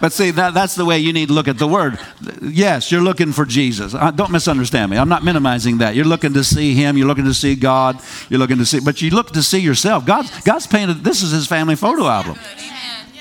[0.00, 1.98] But see, that, that's the way you need to look at the word.
[2.42, 3.94] Yes, you're looking for Jesus.
[3.94, 4.98] Uh, don't misunderstand me.
[4.98, 5.94] I'm not minimizing that.
[5.94, 6.96] You're looking to see Him.
[6.96, 8.00] You're looking to see God.
[8.28, 10.04] You're looking to see, but you look to see yourself.
[10.06, 12.38] God's, God's painted, this is His family photo album.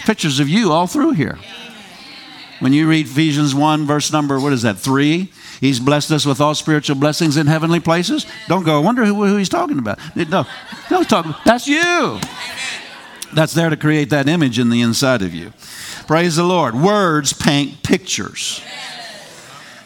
[0.05, 1.39] Pictures of you all through here.
[2.59, 5.31] When you read Ephesians 1, verse number, what is that, 3?
[5.59, 8.25] He's blessed us with all spiritual blessings in heavenly places.
[8.47, 9.99] Don't go, I wonder who, who he's talking about.
[10.15, 10.45] No,
[10.89, 11.43] don't talk.
[11.43, 12.19] That's you.
[13.35, 15.51] That's there to create that image in the inside of you.
[16.07, 16.73] Praise the Lord.
[16.73, 18.61] Words paint pictures.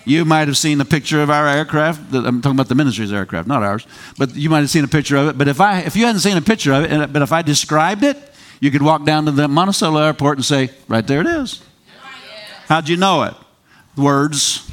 [0.05, 2.13] You might have seen a picture of our aircraft.
[2.13, 3.85] I'm talking about the ministry's aircraft, not ours.
[4.17, 5.38] But you might have seen a picture of it.
[5.38, 8.03] But if I, if you hadn't seen a picture of it, but if I described
[8.03, 8.17] it,
[8.59, 11.62] you could walk down to the Monticello airport and say, "Right there it is."
[12.67, 13.33] How'd you know it?
[13.97, 14.69] Words.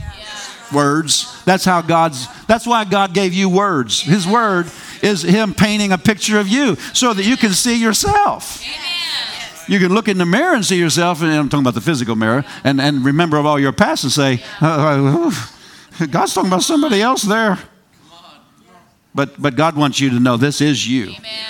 [0.73, 1.43] Words.
[1.45, 2.27] That's how God's.
[2.47, 4.03] That's why God gave you words.
[4.03, 4.67] His word
[5.07, 8.63] is Him painting a picture of you so that you can see yourself.
[8.63, 8.97] Amen.
[9.69, 12.15] You can look in the mirror and see yourself, and I'm talking about the physical
[12.15, 15.31] mirror, and, and remember of all your past and say, uh,
[16.01, 17.59] uh God's talking about somebody else there.
[19.15, 21.05] But, but God wants you to know this is you.
[21.05, 21.47] Amen.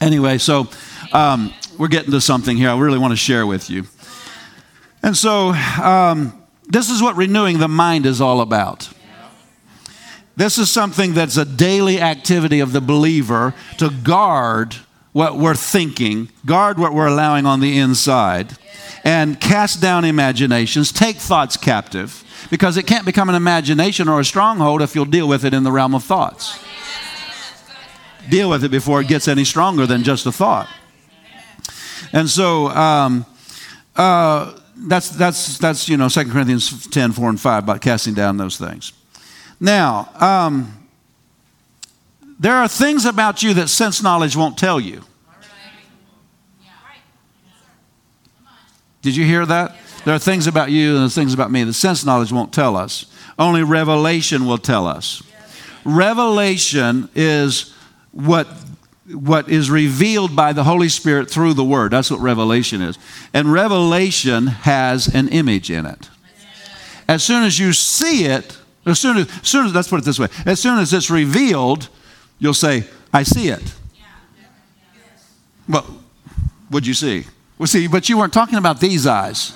[0.00, 0.68] Anyway, so
[1.12, 3.84] um, we're getting to something here I really want to share with you.
[5.02, 8.88] And so um, this is what renewing the mind is all about.
[10.38, 14.76] This is something that's a daily activity of the believer to guard
[15.10, 18.56] what we're thinking, guard what we're allowing on the inside,
[19.02, 24.24] and cast down imaginations, take thoughts captive, because it can't become an imagination or a
[24.24, 26.56] stronghold if you'll deal with it in the realm of thoughts.
[28.30, 30.68] Deal with it before it gets any stronger than just a thought.
[32.12, 33.26] And so, um,
[33.96, 38.36] uh, that's, that's, that's, you know, 2 Corinthians 10, 4 and 5 about casting down
[38.36, 38.92] those things.
[39.60, 40.74] Now, um,
[42.38, 45.02] there are things about you that sense knowledge won't tell you.
[49.02, 49.76] Did you hear that?
[50.04, 52.76] There are things about you and there's things about me that sense knowledge won't tell
[52.76, 53.06] us.
[53.38, 55.22] Only revelation will tell us.
[55.84, 57.74] Revelation is
[58.12, 58.46] what,
[59.10, 61.92] what is revealed by the Holy Spirit through the Word.
[61.92, 62.98] That's what revelation is.
[63.32, 66.08] And revelation has an image in it.
[67.08, 68.57] As soon as you see it,
[68.90, 71.10] as soon as, as soon as let's put it this way, as soon as it's
[71.10, 71.88] revealed,
[72.38, 73.74] you'll say, I see it.
[75.68, 75.82] Well,
[76.70, 77.24] what'd you see?
[77.58, 79.52] Well, see, but you weren't talking about these eyes.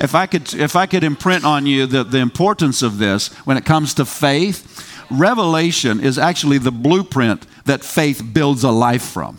[0.00, 3.56] If I could, if I could imprint on you the, the importance of this when
[3.56, 9.38] it comes to faith, revelation is actually the blueprint that faith builds a life from.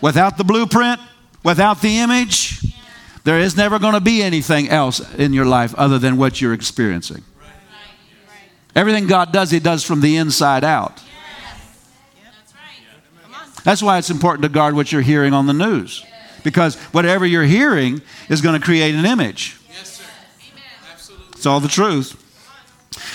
[0.00, 1.00] Without the blueprint,
[1.44, 2.71] without the image,
[3.24, 6.54] there is never going to be anything else in your life other than what you're
[6.54, 7.22] experiencing.
[8.74, 11.02] Everything God does, He does from the inside out.
[13.64, 16.04] That's why it's important to guard what you're hearing on the news.
[16.42, 19.56] Because whatever you're hearing is going to create an image.
[19.70, 20.04] Yes, sir.
[21.32, 22.18] It's all the truth.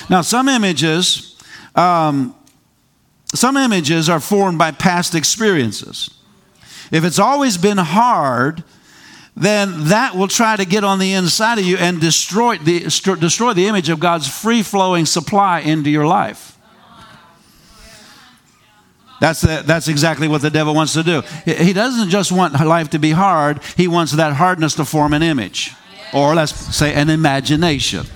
[0.09, 1.37] Now, some images,
[1.75, 2.33] um,
[3.33, 6.09] some images are formed by past experiences.
[6.91, 8.63] If it's always been hard,
[9.37, 12.79] then that will try to get on the inside of you and destroy the,
[13.19, 16.57] destroy the image of God's free flowing supply into your life.
[19.21, 21.21] That's, the, that's exactly what the devil wants to do.
[21.45, 25.21] He doesn't just want life to be hard, he wants that hardness to form an
[25.21, 25.73] image,
[26.13, 28.07] or let's say an imagination.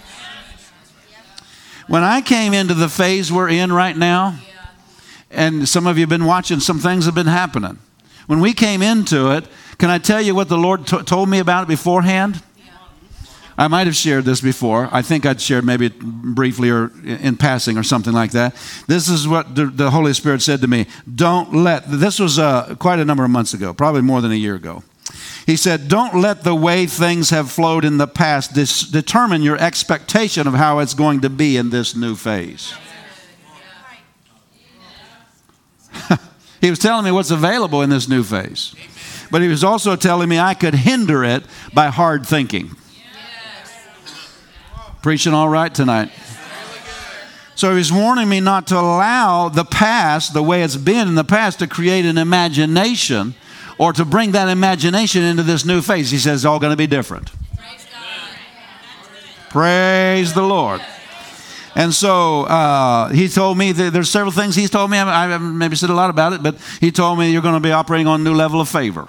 [1.88, 4.40] When I came into the phase we're in right now,
[5.30, 7.78] and some of you have been watching, some things have been happening.
[8.28, 9.46] When we came into it,
[9.78, 12.42] can I tell you what the Lord t- told me about it beforehand?
[13.58, 14.90] I might have shared this before.
[14.92, 18.56] I think I'd shared maybe briefly or in passing or something like that.
[18.88, 20.88] This is what the, Holy Spirit said to me.
[21.14, 24.36] Don't let, this was uh, quite a number of months ago, probably more than a
[24.36, 24.84] year ago.
[25.46, 29.58] He said, Don't let the way things have flowed in the past dis- determine your
[29.58, 32.74] expectation of how it's going to be in this new phase.
[36.62, 38.74] He was telling me what's available in this new phase.
[39.32, 41.44] But he was also telling me I could hinder it
[41.74, 42.72] by hard thinking.
[45.02, 46.12] Preaching all right tonight.
[47.56, 51.16] So he was warning me not to allow the past, the way it's been in
[51.16, 53.36] the past, to create an imagination
[53.78, 56.12] or to bring that imagination into this new phase.
[56.12, 57.32] He says it's all going to be different.
[57.56, 57.88] Praise,
[59.50, 60.82] Praise the Lord.
[61.76, 64.98] And so uh, he told me that there's several things he's told me.
[64.98, 67.62] I haven't maybe said a lot about it, but he told me you're going to
[67.62, 69.08] be operating on a new level of favor.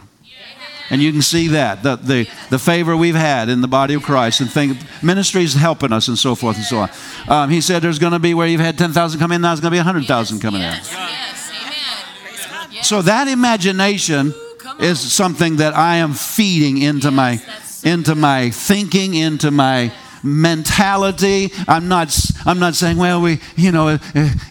[0.90, 4.02] And you can see that, the, the, the favor we've had in the body of
[4.02, 6.90] Christ and think, ministries helping us and so forth and so on.
[7.28, 9.60] Um, he said there's going to be where you've had 10,000 come in, now there's
[9.60, 10.98] going to be 100,000 coming yes, in.
[10.98, 14.34] Yes, so that imagination
[14.80, 17.40] is something that I am feeding into my
[17.84, 19.92] into my thinking, into my
[20.22, 21.50] mentality.
[21.66, 23.98] I'm not, I'm not saying, well, we, you know,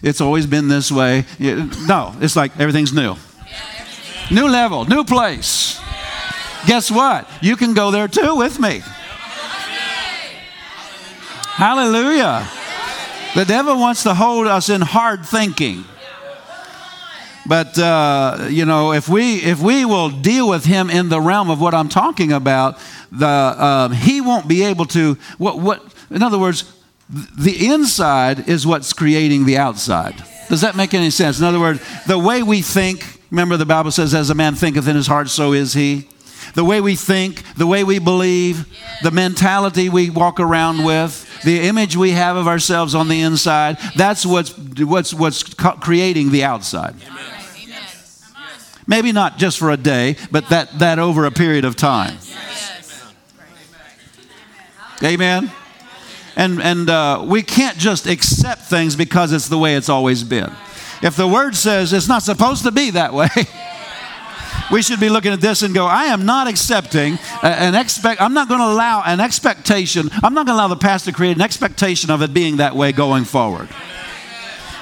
[0.02, 1.24] it's always been this way.
[1.38, 3.16] No, it's like everything's new.
[4.30, 5.80] New level, new place.
[6.66, 7.28] Guess what?
[7.40, 8.82] You can go there too with me.
[11.54, 12.48] Hallelujah.
[13.34, 15.84] The devil wants to hold us in hard thinking.
[17.46, 21.50] But uh, you know, if we if we will deal with him in the realm
[21.50, 22.78] of what I'm talking about,
[23.10, 25.18] the um, he won't be able to.
[25.38, 25.82] What what?
[26.10, 26.72] In other words,
[27.10, 30.14] the inside is what's creating the outside.
[30.48, 31.40] Does that make any sense?
[31.40, 33.20] In other words, the way we think.
[33.30, 36.08] Remember, the Bible says, "As a man thinketh in his heart, so is he."
[36.54, 38.66] The way we think, the way we believe,
[39.02, 43.78] the mentality we walk around with, the image we have of ourselves on the inside,
[43.96, 46.94] that's what's, what's, what's creating the outside.
[48.86, 52.18] Maybe not just for a day, but that, that over a period of time.
[55.02, 55.50] Amen.
[56.36, 60.50] And, and uh, we can't just accept things because it's the way it's always been.
[61.02, 63.28] If the word says it's not supposed to be that way,
[64.72, 68.32] we should be looking at this and go, I am not accepting an expect, I'm
[68.32, 71.36] not going to allow an expectation, I'm not going to allow the past to create
[71.36, 73.68] an expectation of it being that way going forward.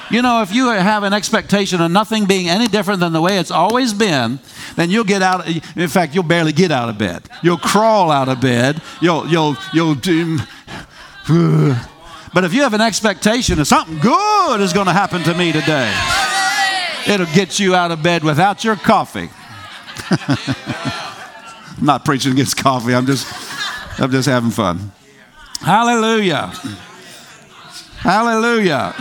[0.09, 3.37] You know, if you have an expectation of nothing being any different than the way
[3.37, 4.39] it's always been,
[4.75, 5.47] then you'll get out.
[5.47, 7.23] In fact, you'll barely get out of bed.
[7.41, 8.81] You'll crawl out of bed.
[9.01, 9.95] You'll, you'll, you'll.
[9.95, 10.37] Do,
[12.33, 15.53] but if you have an expectation of something good is going to happen to me
[15.53, 15.93] today,
[17.07, 19.29] it'll get you out of bed without your coffee.
[20.11, 22.93] I'm not preaching against coffee.
[22.93, 23.27] I'm just,
[23.99, 24.91] I'm just having fun.
[25.61, 26.51] Hallelujah.
[27.97, 28.93] Hallelujah.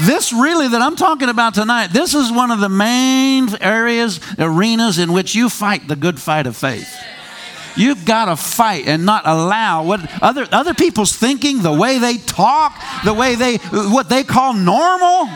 [0.00, 4.98] This really that I'm talking about tonight, this is one of the main areas, arenas
[4.98, 6.88] in which you fight the good fight of faith.
[7.76, 12.16] You've got to fight and not allow what other other people's thinking, the way they
[12.16, 15.26] talk, the way they what they call normal.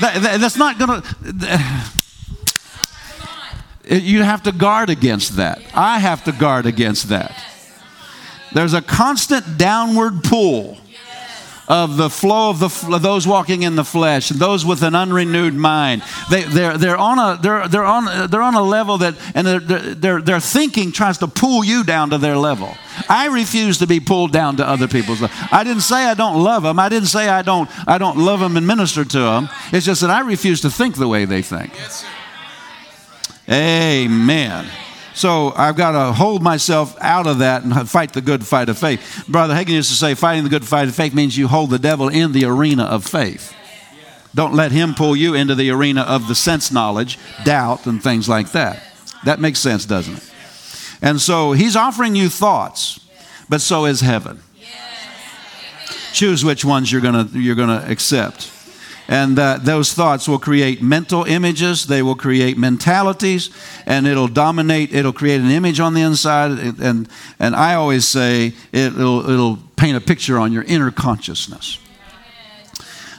[0.00, 1.93] That, that, that's not going to
[3.90, 5.62] Uh, you have to guard against that.
[5.74, 7.34] I have to guard against that.
[8.52, 10.78] There's a constant downward pull
[11.68, 15.54] of the flow of, the, of those walking in the flesh those with an unrenewed
[15.54, 16.02] mind.
[16.30, 20.20] They, they're, they're, on a, they're, they're, on, they're on a level that, and their,
[20.20, 22.76] their, thinking tries to pull you down to their level.
[23.08, 25.36] I refuse to be pulled down to other people's level.
[25.50, 26.78] I didn't say I don't love them.
[26.78, 29.48] I didn't say I don't, I don't love them and minister to them.
[29.72, 31.72] It's just that I refuse to think the way they think.
[33.48, 34.66] Amen.
[35.14, 38.78] So I've got to hold myself out of that and fight the good fight of
[38.78, 39.24] faith.
[39.28, 41.78] Brother Hagin used to say, fighting the good fight of faith means you hold the
[41.78, 43.54] devil in the arena of faith.
[44.34, 48.28] Don't let him pull you into the arena of the sense knowledge, doubt, and things
[48.28, 48.82] like that.
[49.24, 50.32] That makes sense, doesn't it?
[51.00, 52.98] And so he's offering you thoughts,
[53.48, 54.40] but so is heaven.
[56.12, 58.50] Choose which ones you're going to you're going to accept.
[59.06, 63.50] And uh, those thoughts will create mental images, they will create mentalities,
[63.84, 66.52] and it'll dominate, it'll create an image on the inside.
[66.80, 67.08] And,
[67.38, 71.78] and I always say it'll, it'll paint a picture on your inner consciousness.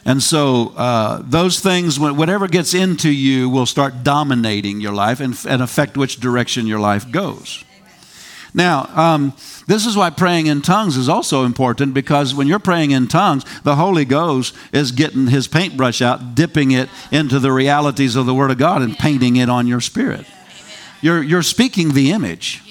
[0.06, 5.36] And so uh, those things, whatever gets into you, will start dominating your life and,
[5.48, 7.64] and affect which direction your life goes.
[8.56, 9.34] Now, um,
[9.68, 13.44] this is why praying in tongues is also important because when you're praying in tongues,
[13.64, 18.34] the Holy Ghost is getting his paintbrush out, dipping it into the realities of the
[18.34, 20.26] Word of God and painting it on your spirit.
[21.02, 22.64] You're, you're speaking the image.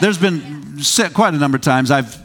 [0.00, 0.80] There's been
[1.12, 2.23] quite a number of times I've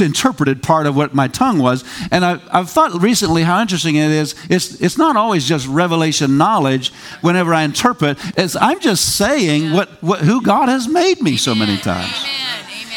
[0.00, 1.84] interpreted part of what my tongue was.
[2.10, 4.34] And I, have thought recently how interesting it is.
[4.48, 9.88] It's, it's not always just revelation knowledge whenever I interpret, it's, I'm just saying what,
[10.02, 12.12] what, who God has made me so many times.
[12.20, 12.48] Amen.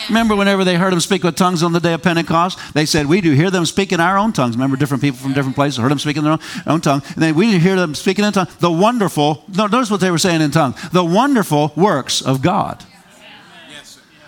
[0.09, 2.59] Remember whenever they heard them speak with tongues on the day of Pentecost?
[2.73, 4.55] They said, We do hear them speak in our own tongues.
[4.55, 7.01] Remember, different people from different places heard them speak in their own, own tongue.
[7.13, 8.53] And then we hear them speaking in tongues.
[8.57, 12.83] The wonderful, notice what they were saying in tongues the wonderful works of God.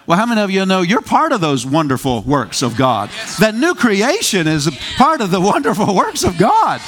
[0.05, 3.09] Well, how many of you know you're part of those wonderful works of God?
[3.15, 3.37] Yes.
[3.37, 6.81] That new creation is part of the wonderful works of God.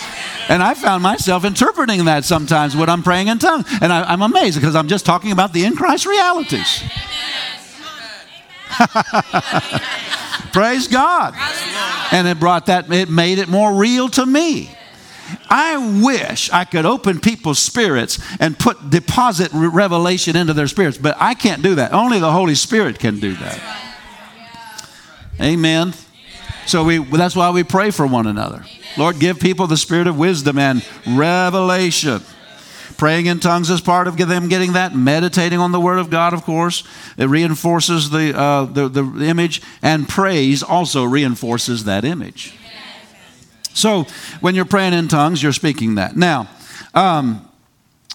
[0.50, 3.66] And I found myself interpreting that sometimes when I'm praying in tongues.
[3.82, 6.84] And I, am amazed because I'm just talking about the in Christ realities.
[10.52, 11.34] Praise God.
[12.12, 14.70] And it brought that, it made it more real to me.
[15.50, 21.16] I wish I could open people's spirits and put deposit revelation into their spirits, but
[21.20, 21.94] I can't do that.
[21.94, 23.60] Only the Holy Spirit can do that.
[25.42, 25.94] Amen.
[26.66, 28.64] So we that's why we pray for one another.
[28.98, 32.22] Lord, give people the spirit of wisdom and revelation.
[32.98, 34.96] Praying in tongues is part of them getting that.
[34.96, 36.84] Meditating on the Word of God, of course,
[37.18, 42.58] it reinforces the, uh, the, the image, and praise also reinforces that image.
[43.76, 44.06] So
[44.40, 46.16] when you're praying in tongues, you're speaking that.
[46.16, 46.48] Now,
[46.94, 47.48] um,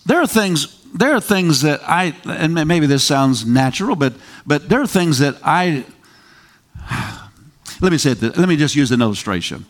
[0.07, 0.77] there are things.
[0.93, 5.19] There are things that I, and maybe this sounds natural, but but there are things
[5.19, 5.85] that I.
[7.81, 8.23] Let me say it.
[8.23, 9.67] Let me just use an illustration.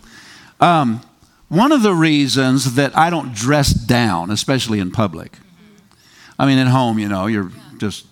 [0.61, 1.03] Um,
[1.49, 5.37] one of the reasons that I don't dress down, especially in public,
[6.39, 8.07] I mean, at home, you know, you're just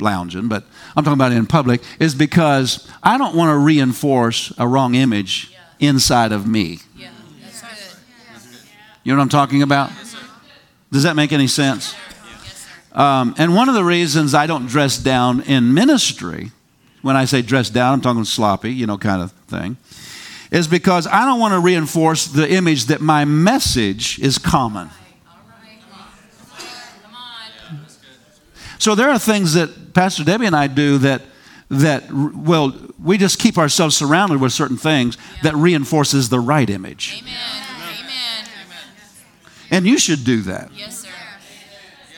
[0.00, 0.64] lounging, but
[0.96, 5.53] I'm talking about in public, is because I don't want to reinforce a wrong image
[5.86, 6.78] inside of me.
[6.96, 7.10] Yeah,
[7.42, 8.60] that's good.
[9.02, 9.90] You know what I'm talking about?
[10.90, 11.94] Does that make any sense?
[12.92, 16.52] Um, and one of the reasons I don't dress down in ministry,
[17.02, 19.76] when I say dress down, I'm talking sloppy, you know, kind of thing,
[20.52, 24.90] is because I don't want to reinforce the image that my message is common.
[28.78, 31.22] So there are things that Pastor Debbie and I do that
[31.70, 37.22] that well we just keep ourselves surrounded with certain things that reinforces the right image
[37.22, 37.34] amen
[38.00, 38.48] amen
[39.70, 41.10] and you should do that yes sir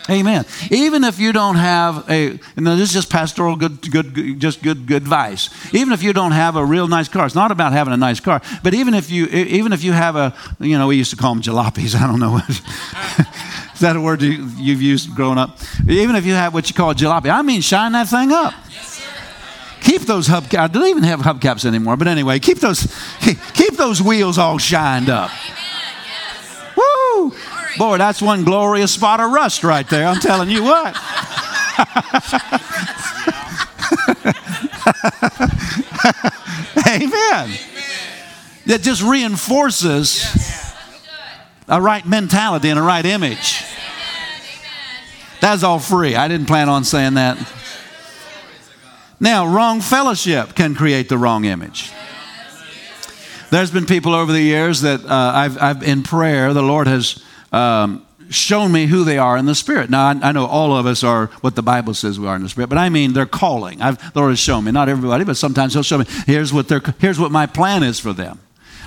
[0.09, 0.45] Amen.
[0.71, 4.87] Even if you don't have a, and this is just pastoral good, good, just good,
[4.87, 5.51] good advice.
[5.75, 8.21] Even if you don't have a real nice car, it's not about having a nice
[8.21, 8.41] car.
[8.63, 11.35] But even if you, even if you have a, you know, we used to call
[11.35, 11.95] them jalopies.
[12.01, 12.49] I don't know what.
[12.49, 15.59] is that a word you, have used growing up?
[15.89, 18.55] Even if you have what you call a jalopy, I mean, shine that thing up.
[19.87, 20.59] Keep those hubcaps.
[20.59, 22.93] I don't even have hubcaps anymore, but anyway, keep those
[23.55, 25.31] keep those wheels all shined up.
[25.31, 26.77] Yes.
[26.77, 27.33] Woo!
[27.79, 30.09] Boy, that's one glorious spot of rust right there.
[30.09, 30.97] I'm telling you what.
[36.89, 37.57] Amen.
[38.67, 40.27] That just reinforces
[41.69, 43.63] a right mentality and a right image.
[45.41, 46.17] That's all free.
[46.17, 47.39] I didn't plan on saying that.
[49.19, 51.91] Now, wrong fellowship can create the wrong image.
[53.51, 57.23] There's been people over the years that uh, I've, I've, in prayer, the Lord has
[57.53, 59.89] um, shown me who they are in the Spirit.
[59.89, 62.43] Now, I, I, know all of us are what the Bible says we are in
[62.43, 63.81] the Spirit, but I mean, they're calling.
[63.81, 66.69] I've, the Lord has shown me, not everybody, but sometimes He'll show me, here's what,
[66.99, 68.41] here's what my plan is for them.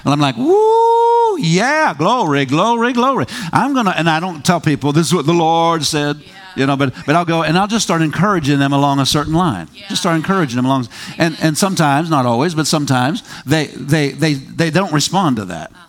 [0.04, 3.26] And I'm like, woo, yeah, glory, glory, glory.
[3.52, 6.18] I'm going to, and I don't tell people this is what the Lord said.
[6.18, 9.06] Yeah you know but but i'll go and i'll just start encouraging them along a
[9.06, 9.68] certain line.
[9.74, 9.88] Yeah.
[9.90, 10.88] just start encouraging them along
[11.18, 15.72] and and sometimes not always but sometimes they they they they don't respond to that.
[15.72, 15.86] Uh-huh.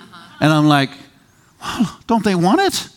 [0.00, 0.36] Uh-huh.
[0.40, 0.90] and i'm like
[1.60, 2.88] well, don't they want it?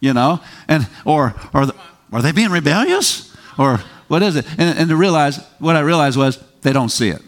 [0.00, 0.40] You know?
[0.68, 1.74] And or or the,
[2.12, 3.34] are they being rebellious?
[3.58, 4.46] Or what is it?
[4.58, 7.22] And, and to realize what i realized was they don't see it.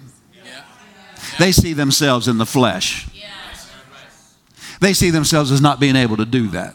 [0.45, 0.63] Yeah.
[1.39, 3.09] they see themselves in the flesh.
[4.81, 6.73] They see themselves as not being able to do that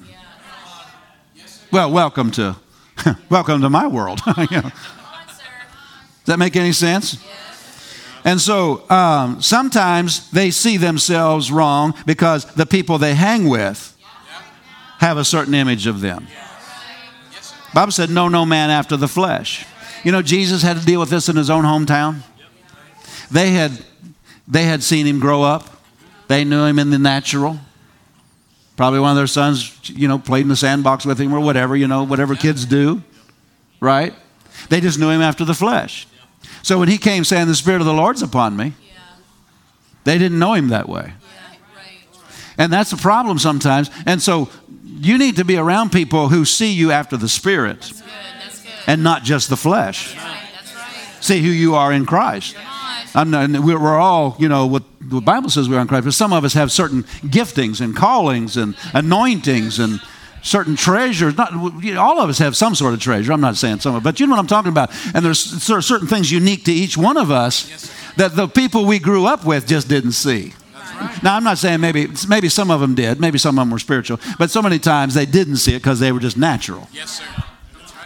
[1.73, 2.55] well, welcome to
[3.31, 4.21] welcome to my world.
[4.27, 4.45] know.
[4.45, 4.71] Does
[6.25, 7.17] that make any sense?
[8.23, 13.97] And so um, sometimes they see themselves wrong because the people they hang with
[14.99, 16.27] have a certain image of them.
[17.73, 19.65] Bible said, "No, no man after the flesh."
[20.03, 22.19] You know, Jesus had to deal with this in his own hometown.
[23.31, 23.83] They had
[24.47, 25.67] they had seen him grow up.
[26.27, 27.59] They knew him in the natural.
[28.75, 31.75] Probably one of their sons, you know, played in the sandbox with him or whatever,
[31.75, 33.03] you know, whatever kids do,
[33.79, 34.13] right?
[34.69, 36.07] They just knew him after the flesh.
[36.63, 38.73] So when he came saying, The Spirit of the Lord's upon me,
[40.05, 41.13] they didn't know him that way.
[42.57, 43.89] And that's a problem sometimes.
[44.05, 44.49] And so
[44.85, 48.09] you need to be around people who see you after the Spirit That's good.
[48.39, 48.71] That's good.
[48.87, 50.15] and not just the flesh.
[51.19, 52.55] See who you are in Christ.
[53.15, 53.21] On.
[53.21, 55.87] I'm not, and we're, we're all, you know, what the Bible says we are in
[55.87, 60.01] Christ, but some of us have certain giftings and callings and anointings and
[60.41, 61.37] certain treasures.
[61.37, 61.53] Not
[61.97, 63.31] all of us have some sort of treasure.
[63.33, 64.91] I'm not saying some of, but you know what I'm talking about.
[65.15, 68.99] And there's cer- certain things unique to each one of us that the people we
[68.99, 70.53] grew up with just didn't see.
[71.21, 73.79] Now I'm not saying maybe maybe some of them did, maybe some of them were
[73.79, 76.87] spiritual, but so many times they didn't see it because they were just natural.
[76.93, 77.42] Yes, sir.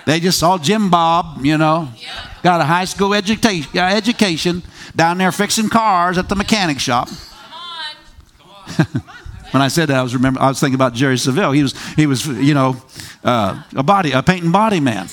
[0.07, 1.89] They just saw Jim Bob, you know,
[2.41, 4.63] got a high school education, uh, education
[4.95, 7.09] down there fixing cars at the mechanic shop.
[7.09, 9.03] Come on.
[9.51, 11.55] When I said that, I was remember I was thinking about Jerry Savelle.
[11.55, 12.75] He was he was you know
[13.23, 15.07] uh, a body a painting body man.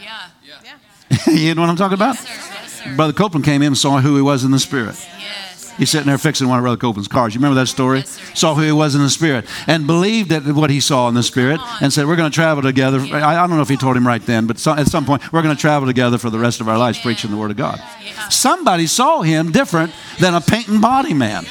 [0.00, 0.28] Yeah.
[0.44, 0.78] Yeah.
[1.26, 1.32] yeah.
[1.32, 2.16] you know what I'm talking about?
[2.16, 2.28] Sir.
[2.28, 2.96] Yes, sir.
[2.96, 4.94] Brother Copeland came in and saw who he was in the spirit.
[5.18, 5.49] Yes.
[5.80, 7.34] He's sitting there fixing one of Brother Copeland's cars.
[7.34, 8.00] You remember that story?
[8.00, 8.34] Yes, sir.
[8.34, 11.22] Saw who he was in the spirit and believed that what he saw in the
[11.22, 13.00] spirit and said, We're going to travel together.
[13.00, 15.32] I, I don't know if he told him right then, but so, at some point,
[15.32, 17.56] we're going to travel together for the rest of our lives preaching the Word of
[17.56, 17.82] God.
[18.04, 18.28] Yeah.
[18.28, 21.44] Somebody saw him different than a painting body man.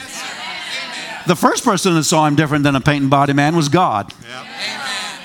[1.26, 4.14] The first person that saw him different than a painting body man was God.
[4.30, 5.22] Amen.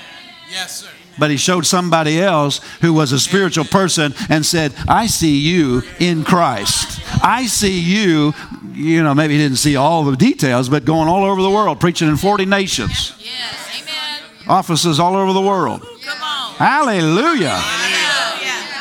[0.51, 0.94] Yes, sir.
[1.19, 5.83] But he showed somebody else who was a spiritual person and said, I see you
[6.01, 7.01] in Christ.
[7.23, 8.33] I see you,
[8.73, 11.79] you know, maybe he didn't see all the details, but going all over the world,
[11.81, 13.81] preaching in 40 nations, Yes.
[13.81, 14.23] Amen.
[14.49, 15.81] offices all over the world.
[16.05, 16.55] Come on.
[16.57, 17.61] Hallelujah.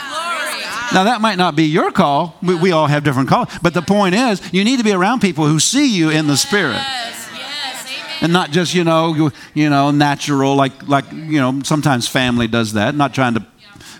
[0.10, 0.64] Glory.
[0.94, 2.36] Now, that might not be your call.
[2.44, 3.50] We, we all have different calls.
[3.62, 6.38] But the point is, you need to be around people who see you in the
[6.38, 6.74] Spirit.
[6.76, 7.23] Yes.
[8.24, 12.48] And not just you know you, you know natural like like you know sometimes family
[12.48, 12.96] does that.
[12.96, 13.46] Not trying to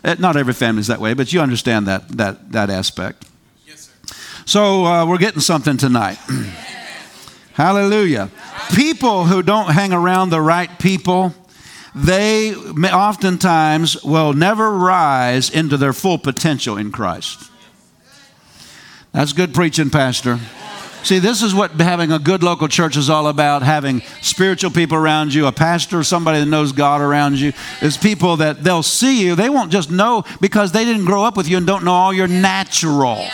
[0.06, 3.26] eh, not every family's that way but you understand that that that aspect.
[3.68, 4.16] Yes, sir.
[4.46, 6.18] so uh, we're getting something tonight.
[7.54, 8.32] Hallelujah.
[8.74, 11.36] People who don't hang around the right people
[11.94, 17.52] they oftentimes will never rise into their full potential in christ.
[19.12, 20.40] That's good preaching pastor
[21.04, 24.98] See, this is what having a good local church is all about having spiritual people
[24.98, 27.52] around you, a pastor, somebody that knows God around you.
[27.82, 29.36] Is people that they'll see you.
[29.36, 32.14] They won't just know because they didn't grow up with you and don't know all
[32.14, 33.16] your natural.
[33.16, 33.34] Yeah.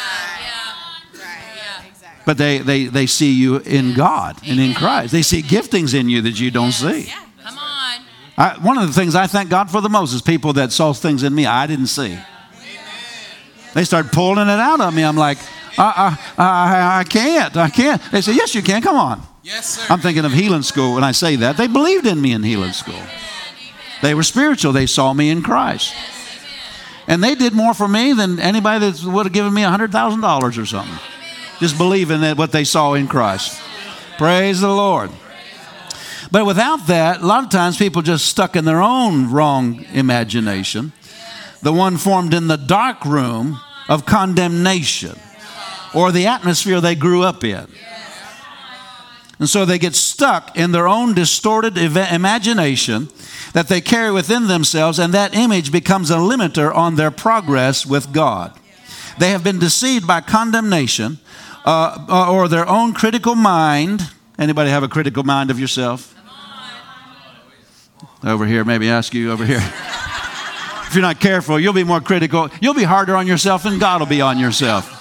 [1.14, 1.82] Yeah.
[2.26, 5.12] But they, they, they see you in God and in Christ.
[5.12, 7.14] They see giftings in you that you don't see.
[7.44, 8.02] Come on.
[8.36, 10.92] I, one of the things I thank God for the most is people that saw
[10.94, 12.18] things in me I didn't see.
[13.76, 15.04] They start pulling it out of me.
[15.04, 15.38] I'm like,
[15.78, 17.56] I, I, I, I can't.
[17.58, 18.02] I can't.
[18.12, 18.82] They say, Yes, you can.
[18.82, 19.22] Come on.
[19.44, 19.86] Yes, sir.
[19.90, 21.58] I'm thinking of healing school when I say that.
[21.58, 23.02] They believed in me in healing school.
[24.02, 24.74] They were spiritual.
[24.74, 25.94] They saw me in Christ.
[27.08, 30.66] And they did more for me than anybody that would have given me $100,000 or
[30.66, 31.00] something.
[31.60, 33.60] Just believing that what they saw in Christ.
[34.18, 35.10] Praise the Lord.
[36.32, 40.94] But without that, a lot of times people just stuck in their own wrong imagination,
[41.64, 45.18] the one formed in the dark room of condemnation
[45.94, 47.68] or the atmosphere they grew up in.
[49.40, 53.10] And so they get stuck in their own distorted imagination
[53.54, 58.12] that they carry within themselves, and that image becomes a limiter on their progress with
[58.12, 58.54] God.
[59.18, 61.20] They have been deceived by condemnation
[61.66, 64.02] uh, or their own critical mind.
[64.38, 66.16] Anybody have a critical mind of yourself?
[68.24, 69.58] Over here, maybe ask you over here.
[69.64, 72.50] if you're not careful, you'll be more critical.
[72.60, 74.99] You'll be harder on yourself than God will be on yourself.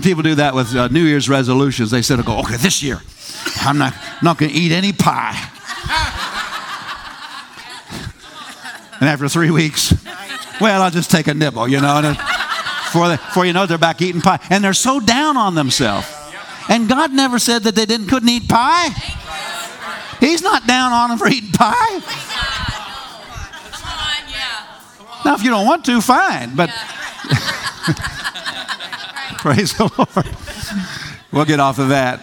[0.08, 1.90] people do that with uh, New Year's resolutions.
[1.90, 3.00] They said, to "Go okay, this year,
[3.60, 5.32] I'm not not going to eat any pie."
[9.00, 9.94] and after three weeks,
[10.60, 11.98] well, I'll just take a nibble, you know.
[11.98, 15.36] And before, they, before you know, it, they're back eating pie, and they're so down
[15.36, 16.06] on themselves.
[16.68, 18.88] And God never said that they didn't couldn't eat pie.
[20.20, 22.00] He's not down on them for eating pie.
[22.00, 24.30] Come on.
[24.30, 25.24] Yeah.
[25.24, 26.56] Now, if you don't want to, fine.
[26.56, 26.70] But
[29.46, 30.36] praise the Lord.
[31.30, 32.20] We'll get off of that.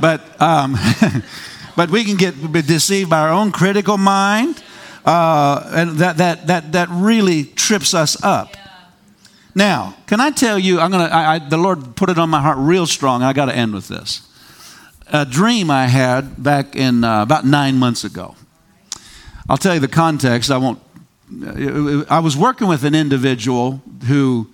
[0.00, 0.76] But um,
[1.76, 2.34] but we can get
[2.66, 4.60] deceived by our own critical mind,
[5.04, 8.56] uh, and that that that that really trips us up.
[9.54, 10.80] Now, can I tell you?
[10.80, 11.04] I'm gonna.
[11.04, 13.22] I, I, the Lord put it on my heart real strong.
[13.22, 14.28] I got to end with this.
[15.12, 18.34] A dream I had back in uh, about nine months ago.
[19.48, 20.50] I'll tell you the context.
[20.50, 20.80] I won't.
[22.10, 24.50] I was working with an individual who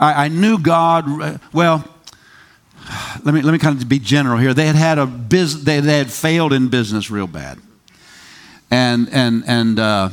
[0.00, 1.38] I, I knew God.
[1.52, 1.84] Well,
[3.22, 4.54] let me let me kind of be general here.
[4.54, 5.64] They had had a biz.
[5.64, 7.58] They, they had failed in business real bad,
[8.70, 10.08] and and and uh,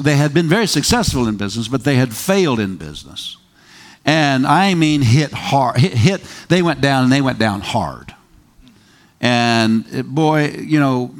[0.00, 3.36] they had been very successful in business, but they had failed in business.
[4.04, 5.76] And I mean, hit hard.
[5.76, 8.14] Hit, hit they went down and they went down hard.
[9.20, 11.14] And boy, you know,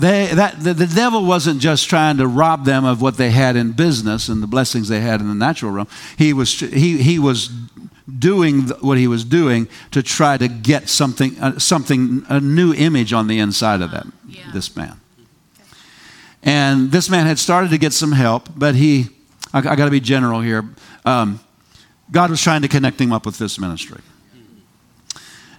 [0.00, 3.56] they, that, the, the devil wasn't just trying to rob them of what they had
[3.56, 5.88] in business and the blessings they had in the natural realm.
[6.16, 7.48] He was, he, he was
[8.18, 13.12] doing what he was doing to try to get something, uh, something a new image
[13.12, 14.50] on the inside of them, Yeah.
[14.52, 15.00] this man.
[16.42, 19.08] And this man had started to get some help, but he,
[19.52, 20.64] I, I got to be general here.
[21.04, 21.40] Um,
[22.10, 24.00] God was trying to connect him up with this ministry.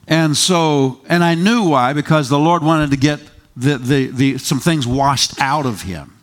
[0.07, 3.19] And so, and I knew why, because the Lord wanted to get
[3.55, 6.17] the, the, the, some things washed out of him.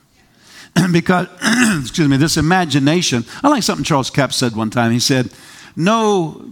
[0.93, 1.29] because,
[1.81, 4.93] excuse me, this imagination, I like something Charles Capps said one time.
[4.93, 5.31] He said,
[5.77, 6.51] No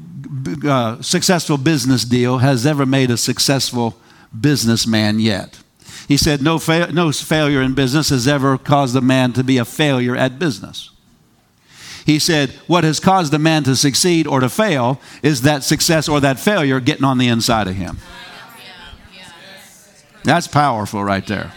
[0.64, 3.96] uh, successful business deal has ever made a successful
[4.38, 5.58] businessman yet.
[6.08, 9.58] He said, no, fa- no failure in business has ever caused a man to be
[9.58, 10.90] a failure at business.
[12.04, 16.08] He said, What has caused a man to succeed or to fail is that success
[16.08, 17.98] or that failure getting on the inside of him.
[20.26, 21.52] That's powerful right there.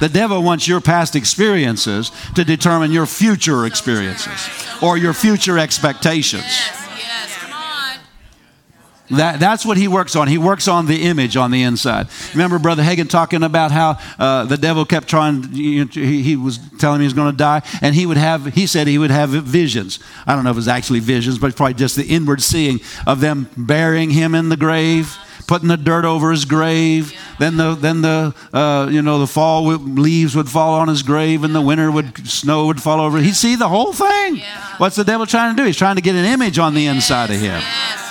[0.00, 4.50] The devil wants your past experiences to determine your future experiences
[4.82, 6.42] or your future expectations.
[6.42, 7.36] Yes, yes.
[7.38, 9.16] Come on.
[9.18, 10.28] That, that's what he works on.
[10.28, 12.08] He works on the image on the inside.
[12.32, 16.36] Remember Brother Hagin talking about how uh, the devil kept trying, you know, he, he
[16.36, 18.98] was telling me he was going to die, and he would have, he said he
[18.98, 20.00] would have visions.
[20.26, 23.20] I don't know if it was actually visions, but probably just the inward seeing of
[23.20, 25.16] them burying him in the grave.
[25.46, 29.64] Putting the dirt over his grave, then the then the uh, you know the fall
[29.66, 33.18] would, leaves would fall on his grave, and the winter would snow would fall over.
[33.18, 34.36] He'd see the whole thing.
[34.36, 34.76] Yeah.
[34.78, 35.66] What's the devil trying to do?
[35.66, 37.60] He's trying to get an image on the inside of him.
[37.60, 37.64] Yes,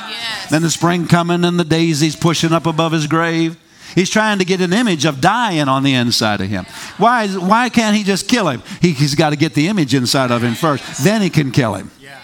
[0.10, 0.50] yes.
[0.52, 3.58] Then the spring coming and the daisies pushing up above his grave.
[3.96, 6.66] He's trying to get an image of dying on the inside of him.
[6.98, 8.62] Why, is- why can't he just kill him?
[8.82, 11.04] He, he's got to get the image inside of him first.
[11.04, 11.92] Then he can kill him.
[12.00, 12.18] Yeah.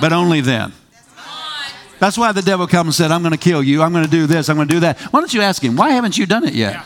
[0.00, 0.72] But only then.
[1.98, 3.82] That's why the devil comes and said, I'm going to kill you.
[3.82, 4.48] I'm going to do this.
[4.48, 5.00] I'm going to do that.
[5.12, 6.84] Why don't you ask him, why haven't you done it yet?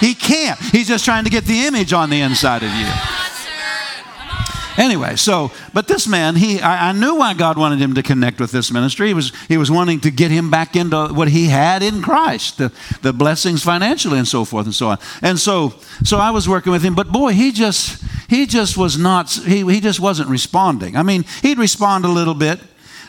[0.00, 0.58] He can't.
[0.58, 2.84] He's just trying to get the image on the inside of you.
[2.84, 4.04] Come on, sir.
[4.16, 4.84] Come on.
[4.84, 8.38] Anyway, so but this man, he I, I knew why God wanted him to connect
[8.38, 9.08] with this ministry.
[9.08, 12.58] He was he was wanting to get him back into what he had in Christ,
[12.58, 14.98] the, the blessings financially and so forth and so on.
[15.20, 18.96] And so so I was working with him, but boy, he just he just was
[18.96, 20.96] not he he just wasn't responding.
[20.96, 22.60] I mean, he'd respond a little bit,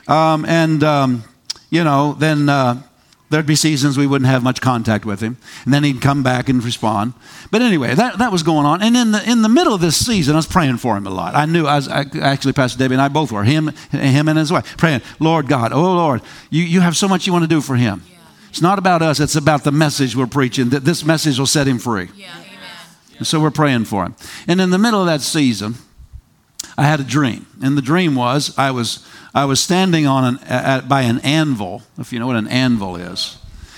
[0.10, 1.24] um, and um,
[1.70, 2.50] you know then.
[2.50, 2.84] Uh,
[3.32, 6.50] There'd be seasons we wouldn't have much contact with him, and then he'd come back
[6.50, 7.14] and respond.
[7.52, 8.82] But anyway, that, that was going on.
[8.82, 11.12] And in the in the middle of this season, I was praying for him a
[11.12, 11.36] lot.
[11.36, 14.40] I knew I was I, actually Pastor Debbie and I both were him him and
[14.40, 15.02] his wife praying.
[15.20, 18.02] Lord God, oh Lord, you you have so much you want to do for him.
[18.50, 19.20] It's not about us.
[19.20, 20.70] It's about the message we're preaching.
[20.70, 22.10] That this message will set him free.
[22.16, 22.50] Yeah, amen.
[23.20, 24.16] And so we're praying for him.
[24.48, 25.76] And in the middle of that season,
[26.78, 30.40] I had a dream, and the dream was I was I was standing on an
[30.48, 33.38] at, by an anvil, if you know what an anvil is.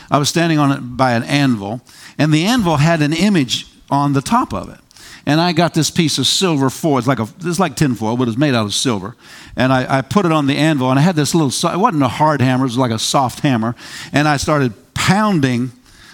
[0.10, 1.82] I was standing on it by an anvil,
[2.18, 4.80] and the anvil had an image on the top of it.
[5.26, 6.98] And I got this piece of silver foil.
[6.98, 9.16] It's like a it's like tinfoil, but it's made out of silver.
[9.56, 11.50] And I, I put it on the anvil, and I had this little.
[11.72, 13.76] It wasn't a hard hammer; it was like a soft hammer.
[14.12, 15.72] And I started pounding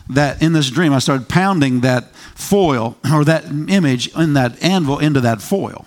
[0.09, 0.93] that in this dream.
[0.93, 5.85] I started pounding that foil or that image in that anvil into that foil.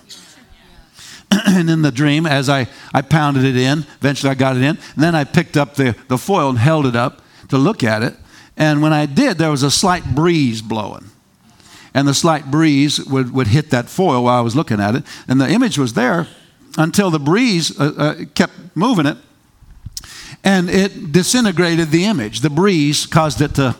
[1.47, 4.77] and in the dream, as I, I pounded it in, eventually I got it in,
[4.95, 8.03] and then I picked up the, the foil and held it up to look at
[8.03, 8.15] it.
[8.57, 11.05] And when I did, there was a slight breeze blowing.
[11.93, 15.03] And the slight breeze would, would hit that foil while I was looking at it.
[15.27, 16.27] And the image was there
[16.77, 19.17] until the breeze uh, uh, kept moving it.
[20.43, 22.39] And it disintegrated the image.
[22.39, 23.75] The breeze caused it to,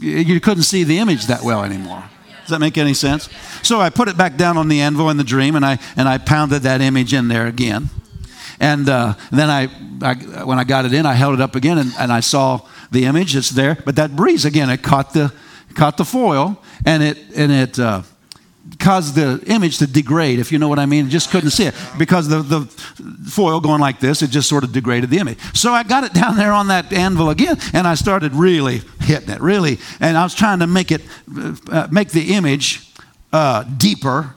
[0.00, 2.04] you couldn't see the image that well anymore.
[2.48, 3.28] Does that make any sense?
[3.62, 6.08] So I put it back down on the anvil in the dream, and I and
[6.08, 7.90] I pounded that image in there again.
[8.58, 9.68] And uh, then I,
[10.00, 12.66] I, when I got it in, I held it up again, and, and I saw
[12.90, 13.36] the image.
[13.36, 15.30] It's there, but that breeze again, it caught the
[15.74, 17.78] caught the foil, and it and it.
[17.78, 18.00] Uh,
[18.78, 21.06] caused the image to degrade, if you know what I mean.
[21.06, 22.60] It just couldn't see it because the, the
[23.30, 25.38] foil going like this, it just sort of degraded the image.
[25.54, 29.30] So I got it down there on that anvil again, and I started really hitting
[29.30, 31.02] it, really, and I was trying to make it,
[31.70, 32.92] uh, make the image
[33.32, 34.34] uh, deeper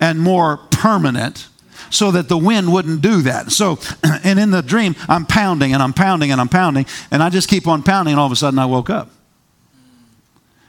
[0.00, 1.48] and more permanent.
[1.90, 3.52] So that the wind wouldn't do that.
[3.52, 3.78] So,
[4.24, 7.50] and in the dream, I'm pounding and I'm pounding and I'm pounding, and I just
[7.50, 9.10] keep on pounding, and all of a sudden I woke up.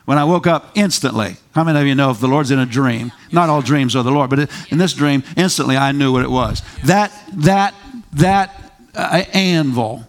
[0.05, 2.65] When I woke up instantly, how many of you know if the Lord's in a
[2.65, 3.11] dream?
[3.31, 6.31] Not all dreams are the Lord, but in this dream, instantly I knew what it
[6.31, 6.61] was.
[6.83, 7.73] That that
[8.13, 10.07] that uh, anvil,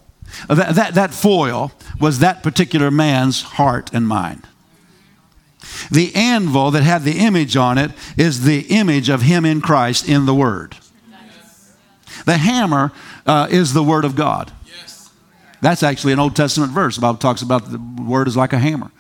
[0.48, 1.70] uh, that, that that foil
[2.00, 4.46] was that particular man's heart and mind.
[5.90, 10.08] The anvil that had the image on it is the image of Him in Christ
[10.08, 10.76] in the Word.
[12.26, 12.92] The hammer
[13.26, 14.50] uh, is the Word of God.
[15.60, 16.96] That's actually an Old Testament verse.
[16.96, 18.90] The Bible talks about the Word is like a hammer.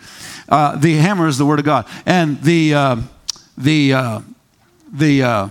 [0.48, 1.86] Uh, the hammer is the Word of God.
[2.06, 2.96] And the, uh,
[3.56, 4.20] the, uh,
[4.92, 5.48] the uh,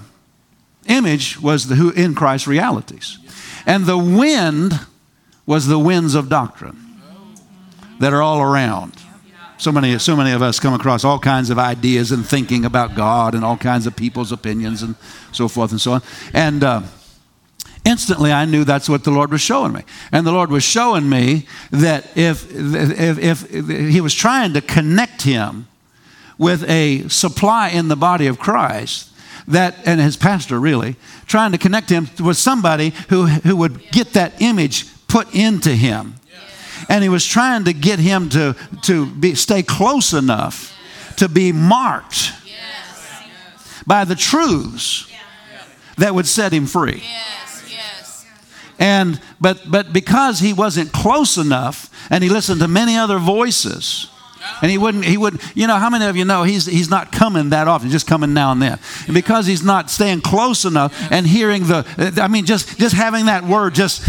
[0.87, 3.17] image was the who in Christ realities.
[3.65, 4.79] And the wind
[5.45, 6.77] was the winds of doctrine
[7.99, 8.93] that are all around.
[9.57, 12.95] So many, so many of us come across all kinds of ideas and thinking about
[12.95, 14.95] God and all kinds of people's opinions and
[15.31, 16.01] so forth and so on.
[16.33, 16.81] And uh,
[17.85, 19.83] instantly I knew that's what the Lord was showing me.
[20.11, 24.61] And the Lord was showing me that if, if, if, if He was trying to
[24.61, 25.67] connect him
[26.37, 29.09] with a supply in the body of Christ,
[29.47, 34.13] that, and his pastor really, trying to connect him with somebody who, who would get
[34.13, 36.15] that image put into him.
[36.89, 40.77] And he was trying to get him to, to be, stay close enough
[41.17, 42.31] to be marked
[43.85, 45.09] by the truths
[45.97, 47.03] that would set him free.
[48.83, 54.09] And but but because he wasn't close enough and he listened to many other voices.
[54.61, 57.13] And he wouldn't, he would, you know, how many of you know he's, he's not
[57.13, 58.77] coming that often, just coming now and then.
[59.05, 61.85] And because he's not staying close enough and hearing the,
[62.21, 64.05] I mean, just, just having that word, just,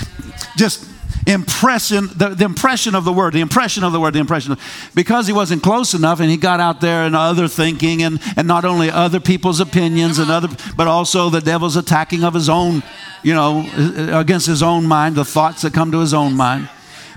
[0.57, 0.85] just
[1.27, 4.91] impression, the, the impression of the word, the impression of the word, the impression of,
[4.95, 8.47] because he wasn't close enough and he got out there and other thinking and, and
[8.47, 12.83] not only other people's opinions and other, but also the devil's attacking of his own,
[13.22, 13.68] you know,
[14.12, 16.68] against his own mind, the thoughts that come to his own mind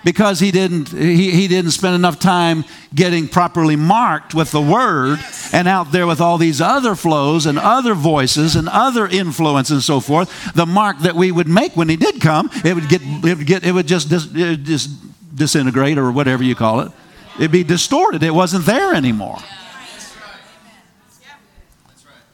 [0.08, 2.64] because he didn't he, he didn't spend enough time
[2.95, 5.20] getting properly marked with the word
[5.51, 9.84] and out there with all these other flows and other voices and other influence and
[9.84, 13.01] so forth the mark that we would make when he did come it would get
[13.01, 14.89] it would get it would just dis, it would just
[15.38, 16.91] disintegrate or whatever you call it.
[17.38, 18.24] It'd be distorted.
[18.24, 19.38] It wasn't there anymore.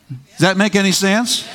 [0.09, 1.47] Does that make any sense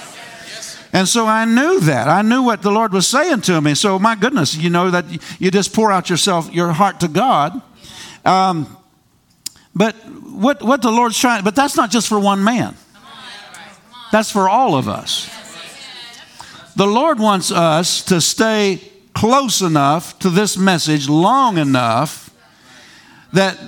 [0.92, 2.08] and so I knew that.
[2.08, 3.74] I knew what the Lord was saying to me.
[3.74, 5.04] So, my goodness, you know that
[5.40, 7.60] you just pour out yourself, your heart to God.
[8.24, 8.76] Um,
[9.74, 12.74] but what, what the Lord's trying, but that's not just for one man,
[14.10, 15.30] that's for all of us.
[16.74, 18.80] The Lord wants us to stay
[19.14, 22.30] close enough to this message long enough
[23.32, 23.58] that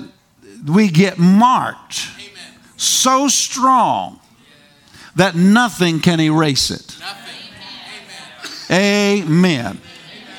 [0.66, 2.09] we get marked
[2.77, 4.21] so strong
[5.16, 6.96] that nothing can erase it.
[8.70, 9.80] Amen.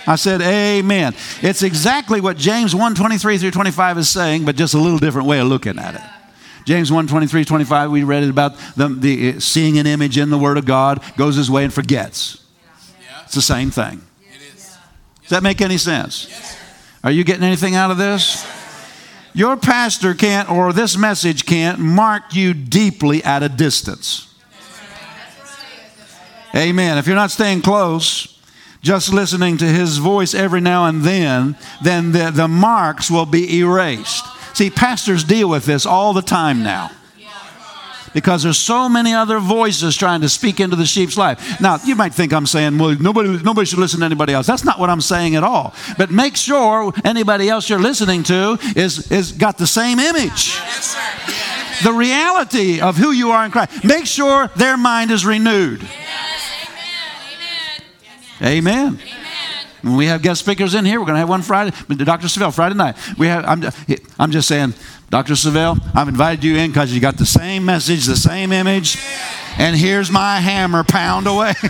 [0.07, 1.13] I said amen.
[1.41, 5.27] It's exactly what James 1 23 through 25 is saying, but just a little different
[5.27, 6.01] way of looking at it.
[6.65, 10.29] James 1 23 25, we read it about the, the uh, seeing an image in
[10.29, 12.43] the Word of God, goes his way and forgets.
[13.23, 14.01] It's the same thing.
[15.21, 16.57] Does that make any sense?
[17.03, 18.45] Are you getting anything out of this?
[19.33, 24.30] Your pastor can't, or this message can't, mark you deeply at a distance.
[26.55, 26.97] Amen.
[26.97, 28.39] If you're not staying close,
[28.81, 33.59] just listening to his voice every now and then, then the, the marks will be
[33.59, 34.25] erased.
[34.55, 36.91] See, pastors deal with this all the time now
[38.13, 41.59] because there's so many other voices trying to speak into the sheep's life.
[41.61, 44.47] Now, you might think I'm saying, well, nobody, nobody should listen to anybody else.
[44.47, 45.73] That's not what I'm saying at all.
[45.97, 50.59] But make sure anybody else you're listening to is, is got the same image.
[51.83, 53.83] The reality of who you are in Christ.
[53.83, 55.87] Make sure their mind is renewed.
[58.41, 58.99] Amen.
[59.81, 61.75] When we have guest speakers in here, we're going to have one Friday.
[61.89, 62.27] Dr.
[62.27, 62.95] Savelle, Friday night.
[63.17, 63.45] We have.
[63.45, 63.63] I'm,
[64.19, 64.73] I'm just saying,
[65.09, 65.33] Dr.
[65.33, 68.97] Savelle, I've invited you in because you got the same message, the same image,
[69.57, 71.53] and here's my hammer pound away.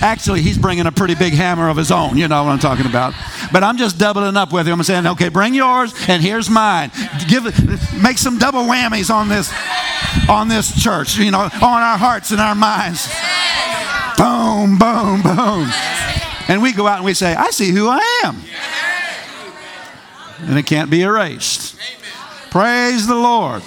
[0.00, 2.18] Actually, he's bringing a pretty big hammer of his own.
[2.18, 3.14] You know what I'm talking about.
[3.52, 6.90] But I'm just doubling up with him and saying, okay, bring yours, and here's mine.
[7.28, 7.44] Give
[8.02, 9.52] make some double whammies on this,
[10.28, 11.16] on this church.
[11.16, 13.08] You know, on our hearts and our minds.
[14.64, 15.70] Boom, boom, boom.
[16.48, 18.36] And we go out and we say, I see who I am.
[20.48, 21.76] And it can't be erased.
[22.48, 23.62] Praise the Lord.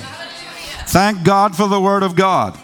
[0.87, 2.57] Thank God for the Word of God.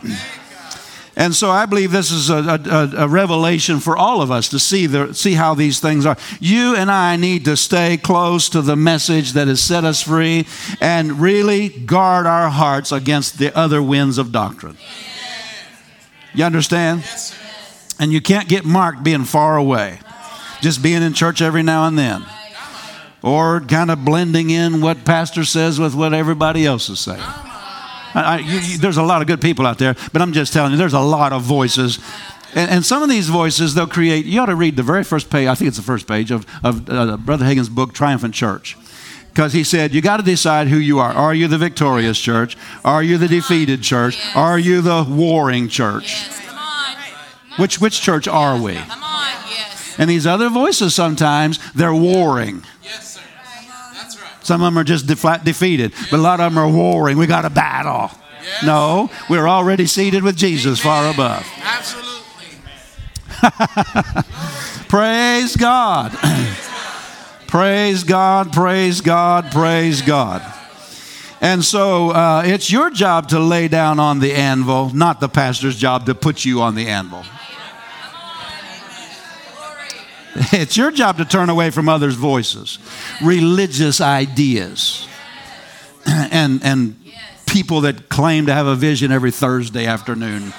[1.16, 4.58] And so I believe this is a, a, a, revelation for all of us to
[4.58, 6.18] see, the, see how these things are.
[6.40, 10.48] You and I need to stay close to the message that has set us free
[10.82, 14.76] and really guard our hearts against the other winds of doctrine.
[16.34, 17.02] You understand?
[17.02, 17.43] Yes,
[18.04, 19.98] and you can't get marked being far away,
[20.60, 22.22] just being in church every now and then,
[23.22, 27.22] or kind of blending in what pastor says with what everybody else is saying.
[28.14, 30.72] I, you, you, there's a lot of good people out there, but I'm just telling
[30.74, 31.98] you, there's a lot of voices.
[32.54, 35.30] And, and, some of these voices, they'll create, you ought to read the very first
[35.30, 38.76] page, I think it's the first page of, of uh, Brother Hagin's book, Triumphant Church.
[39.30, 41.14] Because he said, you got to decide who you are.
[41.14, 42.58] Are you the victorious church?
[42.84, 44.20] Are you the defeated church?
[44.36, 46.28] Are you the warring church?
[47.54, 47.58] Yes.
[47.58, 47.64] Come on.
[47.64, 48.76] Which, which church are we?
[48.76, 49.28] Come on.
[49.50, 49.96] Yes.
[49.98, 52.64] And these other voices sometimes, they're warring.
[52.84, 53.22] Yes, sir.
[53.94, 54.46] That's right.
[54.46, 57.18] Some of them are just de- flat defeated, but a lot of them are warring.
[57.18, 58.12] We got a battle.
[58.44, 58.64] Yes.
[58.64, 61.48] No, we're already seated with Jesus far above.
[61.64, 62.14] Absolutely.
[64.90, 66.18] Praise God.
[67.48, 70.42] praise God, praise God, praise God.
[71.40, 75.78] And so uh, it's your job to lay down on the anvil, not the pastor's
[75.78, 77.24] job to put you on the anvil.
[80.52, 82.80] It's your job to turn away from others' voices,
[83.22, 85.08] religious ideas,
[86.06, 87.00] and, and
[87.46, 90.54] people that claim to have a vision every Thursday afternoon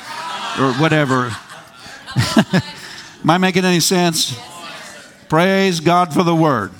[0.61, 1.37] or whatever.
[3.23, 4.39] Am I making any sense?
[5.29, 6.71] Praise God for the word.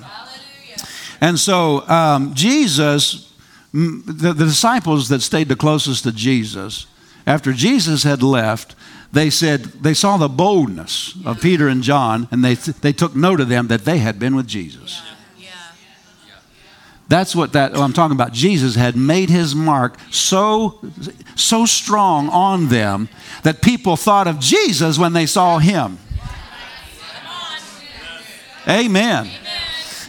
[1.21, 3.33] And so um, Jesus,
[3.73, 6.87] the, the disciples that stayed the closest to Jesus,
[7.27, 8.77] after Jesus had left,
[9.15, 13.41] they said they saw the boldness of Peter and John, and they they took note
[13.41, 15.03] of them that they had been with Jesus.
[15.39, 15.51] Yeah.
[17.09, 18.33] That's what that oh, I'm talking about.
[18.33, 20.81] Jesus had made his mark so
[21.37, 23.09] so strong on them
[23.45, 25.99] that people thought of Jesus when they saw him.
[28.69, 29.29] Amen.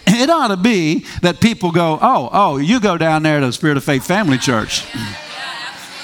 [0.07, 3.53] It ought to be that people go, "Oh, oh, you go down there to the
[3.53, 4.83] Spirit of Faith Family Church.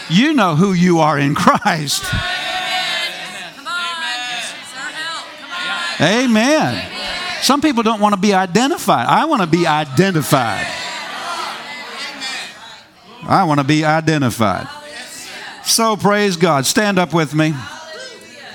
[0.10, 2.04] You know who you are in Christ."
[6.02, 6.84] Amen.
[7.41, 9.08] Some people don't want to be identified.
[9.08, 10.66] I want to be identified.
[13.24, 14.68] I want to be identified.
[15.64, 16.66] So praise God.
[16.66, 17.54] Stand up with me.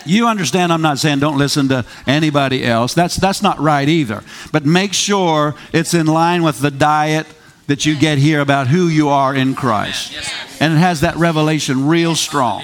[0.04, 2.94] You understand I'm not saying don't listen to anybody else.
[2.94, 4.22] That's that's not right either.
[4.52, 7.26] But make sure it's in line with the diet
[7.66, 10.12] that you get here about who you are in Christ.
[10.60, 12.62] And it has that revelation real strong.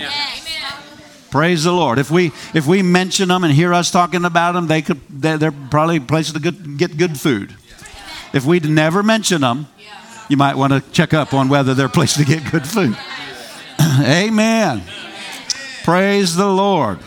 [1.32, 1.98] Praise the Lord.
[1.98, 5.38] If we if we mention them and hear us talking about them, they could they're,
[5.38, 7.56] they're probably places to good, get good food.
[8.34, 9.66] If we never mention them,
[10.28, 12.98] you might want to check up on whether they're places to get good food.
[14.02, 14.82] Amen.
[15.84, 16.98] Praise the Lord.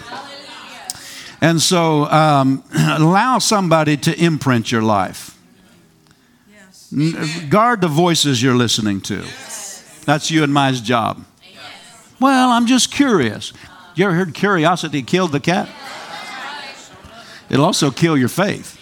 [1.39, 5.37] And so um, allow somebody to imprint your life.
[7.49, 9.23] Guard the voices you're listening to.
[10.05, 11.23] That's you and my job.
[12.19, 13.53] Well, I'm just curious.
[13.95, 15.69] You ever heard curiosity killed the cat?
[17.49, 18.77] It'll also kill your faith.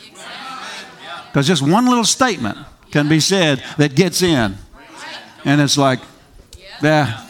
[1.28, 2.58] Because just one little statement
[2.92, 4.56] can be said that gets in.
[5.46, 6.00] And it's like,
[6.82, 7.24] yeah,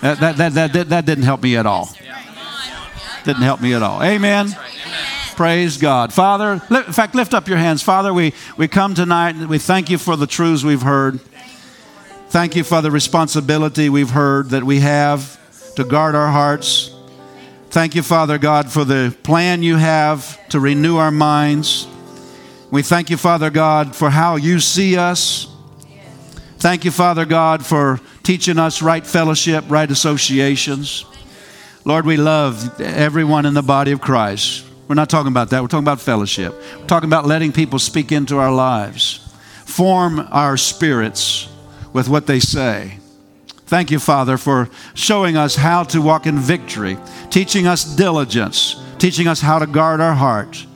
[0.00, 1.90] that, that, that, that, that didn't help me at all.
[3.24, 4.02] Didn't help me at all.
[4.02, 4.48] Amen.
[5.36, 6.12] Praise God.
[6.12, 7.82] Father, in fact, lift up your hands.
[7.82, 11.20] Father, we, we come tonight and we thank you for the truths we've heard.
[12.28, 15.38] Thank you for the responsibility we've heard that we have
[15.74, 16.94] to guard our hearts.
[17.70, 21.86] Thank you, Father God, for the plan you have to renew our minds.
[22.72, 25.46] We thank you, Father God, for how you see us.
[26.58, 31.04] Thank you, Father God, for teaching us right fellowship, right associations.
[31.84, 34.64] Lord, we love everyone in the body of Christ.
[34.88, 35.62] We're not talking about that.
[35.62, 36.52] We're talking about fellowship.
[36.76, 39.32] We're talking about letting people speak into our lives,
[39.64, 41.48] form our spirits
[41.92, 42.99] with what they say.
[43.70, 46.98] Thank you, Father, for showing us how to walk in victory,
[47.30, 50.66] teaching us diligence, teaching us how to guard our heart.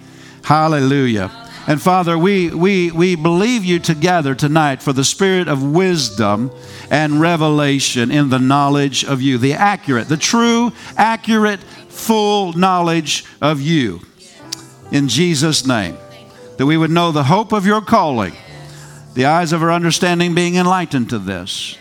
[0.45, 1.29] Hallelujah.
[1.67, 6.53] And Father, we, we, we believe you together tonight for the spirit of wisdom
[6.89, 13.61] and revelation in the knowledge of you, the accurate, the true, accurate, full knowledge of
[13.61, 14.03] you.
[14.93, 15.97] In Jesus' name.
[16.59, 18.35] That we would know the hope of your calling,
[19.15, 21.77] the eyes of our understanding being enlightened to this,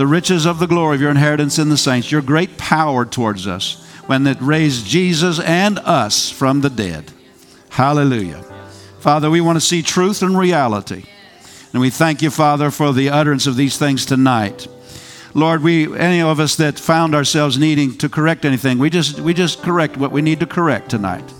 [0.00, 3.46] the riches of the glory of your inheritance in the saints, your great power towards
[3.46, 7.12] us when it raised Jesus and us from the dead.
[7.68, 8.42] Hallelujah.
[9.00, 11.04] Father, we want to see truth and reality.
[11.74, 14.66] And we thank you, Father, for the utterance of these things tonight.
[15.34, 19.34] Lord, we any of us that found ourselves needing to correct anything, we just we
[19.34, 21.30] just correct what we need to correct tonight.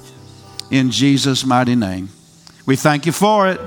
[0.71, 2.11] In Jesus' mighty name.
[2.67, 3.59] We thank you for it.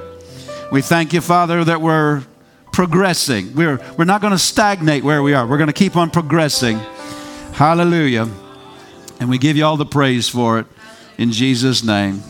[0.72, 2.26] We thank you, Father, that we're
[2.74, 3.56] progressing.
[3.56, 5.48] We're we're not going to stagnate where we are.
[5.48, 6.80] We're going to keep on progressing.
[7.54, 8.30] Hallelujah.
[9.20, 10.66] And we give you all the praise for it
[11.18, 12.22] in Jesus' name.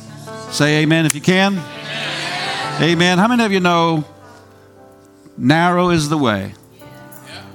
[0.52, 1.54] Say amen if you can.
[1.54, 2.82] Amen.
[2.82, 3.18] amen.
[3.18, 4.04] How many of you know
[5.38, 6.54] narrow is the way?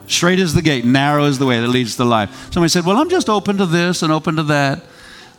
[0.08, 2.50] Straight is the gate, narrow is the way that leads to life.
[2.50, 4.82] Somebody said, Well, I'm just open to this and open to that.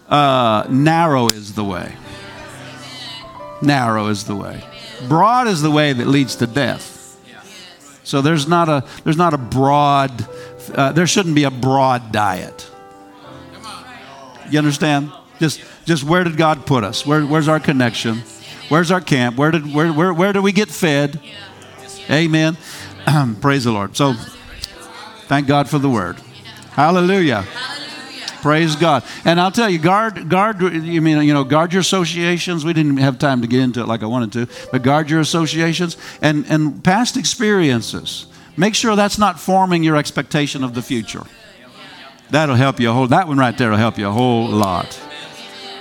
[0.07, 1.95] Uh, narrow is the way.
[3.61, 4.63] Narrow is the way.
[5.07, 6.98] Broad is the way that leads to death.
[8.09, 10.27] So there's not a there's not a broad
[10.73, 12.67] uh, there shouldn't be a broad diet.
[14.49, 15.11] You understand?
[15.39, 17.05] Just just where did God put us?
[17.05, 18.23] Where, where's our connection?
[18.67, 19.37] Where's our camp?
[19.37, 21.19] Where did where where where do we get fed?
[22.09, 22.57] Amen.
[23.41, 23.95] Praise the Lord.
[23.95, 24.15] So
[25.27, 26.17] thank God for the word.
[26.71, 27.45] Hallelujah.
[28.41, 29.03] Praise God.
[29.25, 32.63] And I'll tell you, guard, guard, you mean, you know, guard your associations.
[32.63, 35.19] We didn't have time to get into it like I wanted to, but guard your
[35.19, 38.27] associations and, and past experiences.
[38.55, 41.23] Make sure that's not forming your expectation of the future.
[42.29, 44.99] That'll help you a whole, that one right there will help you a whole lot.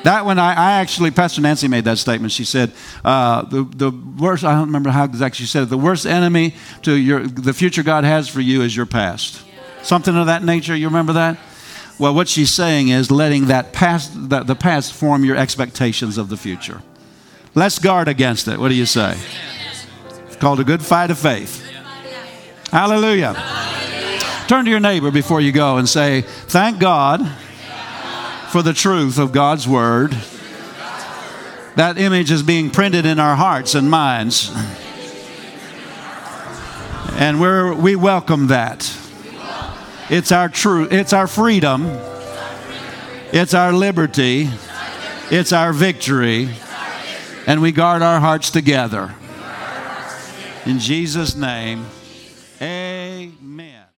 [0.05, 2.33] That one, I, I actually, Pastor Nancy made that statement.
[2.33, 2.73] She said,
[3.05, 6.55] uh, the, the worst, I don't remember how exactly she said it, the worst enemy
[6.83, 9.43] to your, the future God has for you is your past.
[9.83, 10.75] Something of that nature.
[10.75, 11.39] You remember that?
[11.99, 16.29] Well, what she's saying is letting that past, the, the past form your expectations of
[16.29, 16.81] the future.
[17.55, 18.59] Let's guard against it.
[18.59, 19.19] What do you say?
[20.27, 21.65] It's called a good fight of faith.
[22.71, 23.35] Hallelujah.
[24.47, 27.27] Turn to your neighbor before you go and say, Thank God
[28.51, 30.13] for the truth of God's word.
[31.75, 34.53] That image is being printed in our hearts and minds.
[37.13, 38.97] And we're, we welcome that.
[40.11, 41.87] It's our truth, it's our freedom,
[43.31, 44.49] it's our liberty,
[45.31, 46.49] it's our victory,
[47.47, 49.15] and we guard our hearts together.
[50.65, 51.85] In Jesus' name,
[52.61, 53.78] amen.